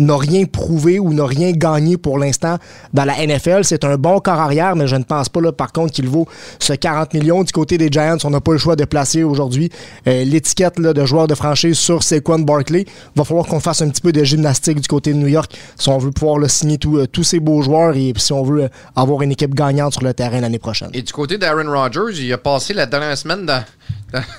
n'a 0.00 0.16
rien 0.16 0.44
prouvé 0.44 0.98
ou 0.98 1.12
n'a 1.12 1.26
rien 1.26 1.52
gagné 1.52 1.96
pour 1.96 2.18
l'instant 2.18 2.56
dans 2.92 3.04
la 3.04 3.14
NFL. 3.24 3.64
C'est 3.64 3.84
un 3.84 3.96
bon 3.96 4.18
corps 4.20 4.40
arrière, 4.40 4.76
mais 4.76 4.86
je 4.86 4.96
ne 4.96 5.04
pense 5.04 5.28
pas, 5.28 5.40
là, 5.40 5.52
par 5.52 5.72
contre, 5.72 5.92
qu'il 5.92 6.08
vaut 6.08 6.26
ce 6.58 6.72
40 6.72 7.14
millions. 7.14 7.44
Du 7.44 7.52
côté 7.52 7.78
des 7.78 7.88
Giants, 7.90 8.16
on 8.24 8.30
n'a 8.30 8.40
pas 8.40 8.52
le 8.52 8.58
choix 8.58 8.76
de 8.76 8.84
placer 8.84 9.22
aujourd'hui 9.22 9.70
euh, 10.06 10.24
l'étiquette 10.24 10.80
de 10.80 11.04
joueur 11.04 11.26
de 11.26 11.34
franchise 11.34 11.78
sur 11.78 12.02
Saquon 12.02 12.40
Barkley. 12.40 12.84
Va 13.14 13.24
falloir 13.24 13.46
qu'on 13.46 13.60
fasse 13.60 13.82
un 13.82 13.88
petit 13.88 14.00
peu 14.00 14.12
de 14.12 14.24
gymnastique 14.24 14.80
du 14.80 14.88
côté 14.88 15.12
de 15.12 15.18
New 15.18 15.28
York 15.28 15.52
si 15.76 15.88
on 15.88 15.98
veut 15.98 16.10
pouvoir 16.10 16.48
signer 16.48 16.78
euh, 16.86 17.06
tous 17.06 17.24
ces 17.24 17.40
beaux 17.40 17.62
joueurs 17.62 17.96
et 17.96 18.12
si 18.16 18.32
on 18.32 18.42
veut 18.42 18.64
euh, 18.64 18.68
avoir 18.96 19.22
une 19.22 19.32
équipe 19.32 19.54
gagnante 19.54 19.92
sur 19.92 20.04
le 20.04 20.14
terrain 20.14 20.40
l'année 20.40 20.58
prochaine. 20.58 20.90
Et 20.94 21.02
du 21.02 21.12
côté 21.12 21.38
d'Aaron 21.38 21.70
Rodgers, 21.70 22.18
il 22.18 22.32
a 22.32 22.38
passé 22.38 22.74
la 22.74 22.86
dernière 22.86 23.16
semaine 23.16 23.46
dans 23.46 23.62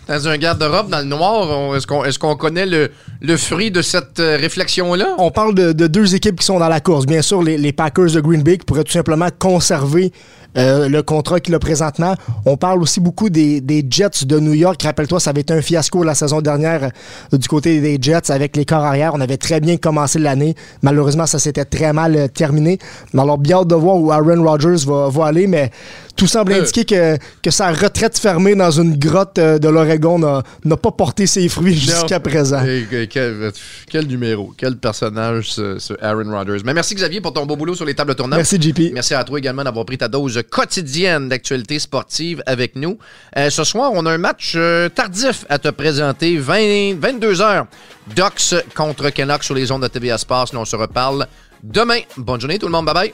dans 0.08 0.28
un 0.28 0.38
garde-robe 0.38 0.90
dans 0.90 1.00
le 1.00 1.06
noir. 1.06 1.76
Est-ce 1.76 2.20
qu'on 2.20 2.36
connaît 2.36 2.66
le, 2.66 3.38
fruit 3.38 3.72
de 3.72 3.82
cette 3.82 4.20
euh, 4.20 4.38
réflexion-là? 4.38 5.16
On 5.18 5.32
parle 5.32 5.56
de, 5.56 5.72
de, 5.72 5.88
deux 5.88 6.16
équipes 6.16 6.40
qui 6.40 6.46
sont 6.46 6.60
dans 6.60 6.70
la 6.70 6.80
course. 6.80 7.06
Bien 7.06 7.22
sûr, 7.22 7.42
les, 7.42 7.72
Packers 7.72 8.12
de 8.12 8.20
Green 8.22 8.44
Bay 8.44 8.58
pourraient 8.58 8.84
tout 8.84 8.92
simplement 8.92 9.30
conserver 9.40 10.12
euh, 10.58 10.90
le 10.90 11.02
contrat 11.02 11.40
qu'il 11.40 11.56
a 11.56 11.60
présentement. 11.60 12.16
On 12.46 12.58
parle 12.58 12.82
aussi 12.82 13.00
beaucoup 13.00 13.30
des, 13.30 13.62
des 13.62 13.86
Jets 13.90 14.26
de 14.26 14.40
New 14.40 14.54
York. 14.54 14.82
Rappelle-toi, 14.84 15.20
ça 15.20 15.30
avait 15.30 15.42
été 15.42 15.54
un 15.54 15.62
fiasco 15.62 16.04
la 16.04 16.14
saison 16.16 16.42
dernière 16.42 16.92
euh, 17.34 17.38
du 17.38 17.48
côté 17.48 17.80
des 17.80 17.98
Jets 18.02 18.32
avec 18.32 18.58
les 18.58 18.66
corps 18.66 18.84
arrière. 18.84 19.14
On 19.14 19.22
avait 19.22 19.38
très 19.38 19.62
bien 19.62 19.78
commencé 19.78 20.20
l'année. 20.20 20.56
Malheureusement, 20.82 21.26
ça 21.26 21.40
s'était 21.40 21.66
très 21.66 21.94
mal 21.94 22.16
euh, 22.16 22.28
terminé. 22.28 22.80
Alors, 23.18 23.38
bien 23.38 23.60
hâte 23.60 23.68
de 23.68 23.76
voir 23.76 23.98
où 23.98 24.12
Aaron 24.12 24.44
Rodgers 24.44 24.86
va, 24.86 25.10
va 25.10 25.26
aller, 25.26 25.48
mais 25.48 25.72
tout 26.18 26.28
semble 26.28 26.54
indiquer 26.54 26.84
que, 26.86 27.18
que 27.42 27.50
sa 27.50 27.72
retraite 27.72 28.18
fermée 28.18 28.56
dans 28.56 28.72
une 28.72 28.98
grotte 28.98 29.38
de 29.38 29.68
l'Oregon 29.70 30.20
n'a 30.20 30.78
pas 30.78 30.92
porté 30.92 31.26
ses 31.26 31.48
fruits 31.48 31.78
jusqu'à 31.78 32.20
présent. 32.20 32.62
quel, 33.10 33.52
quel, 33.90 34.08
numéro, 34.08 34.54
quel 34.58 34.76
personnage, 34.78 35.52
ce, 35.52 35.80
ce, 35.80 35.94
Aaron 36.02 36.30
Rodgers. 36.30 36.62
Mais 36.66 36.74
merci 36.74 36.96
Xavier 36.96 37.22
pour 37.22 37.34
ton 37.34 37.46
beau 37.46 37.56
boulot 37.56 37.76
sur 37.76 37.86
les 37.86 37.96
tables 37.96 38.16
tournantes. 38.16 38.38
Merci 38.38 38.62
JP. 38.62 38.94
Merci 38.94 39.14
à 39.14 39.24
toi 39.24 39.40
également 39.40 39.64
d'avoir 39.64 39.86
pris 39.86 39.98
ta 39.98 40.08
dose 40.08 40.41
quotidienne 40.42 41.30
d'actualité 41.30 41.80
sportive 41.80 42.44
avec 42.46 42.76
nous. 42.76 42.98
Euh, 43.38 43.50
ce 43.50 43.64
soir, 43.64 43.92
on 43.94 44.06
a 44.06 44.12
un 44.12 44.18
match 44.18 44.54
euh, 44.56 44.90
tardif 44.90 45.46
à 45.50 45.60
te 45.60 45.70
présenter, 45.70 46.38
20, 46.38 46.96
22h. 46.96 47.66
Docs 48.16 48.64
contre 48.76 49.10
Canucks 49.10 49.44
sur 49.44 49.56
les 49.56 49.72
ondes 49.72 49.84
de 49.84 49.88
TVA 49.88 50.18
Sports. 50.18 50.48
Nous, 50.54 50.60
on 50.60 50.66
se 50.66 50.76
reparle 50.76 51.28
demain. 51.64 52.00
Bonne 52.18 52.42
journée 52.42 52.60
tout 52.60 52.68
le 52.68 52.72
monde, 52.72 52.86
bye 52.86 52.94
bye. 52.94 53.14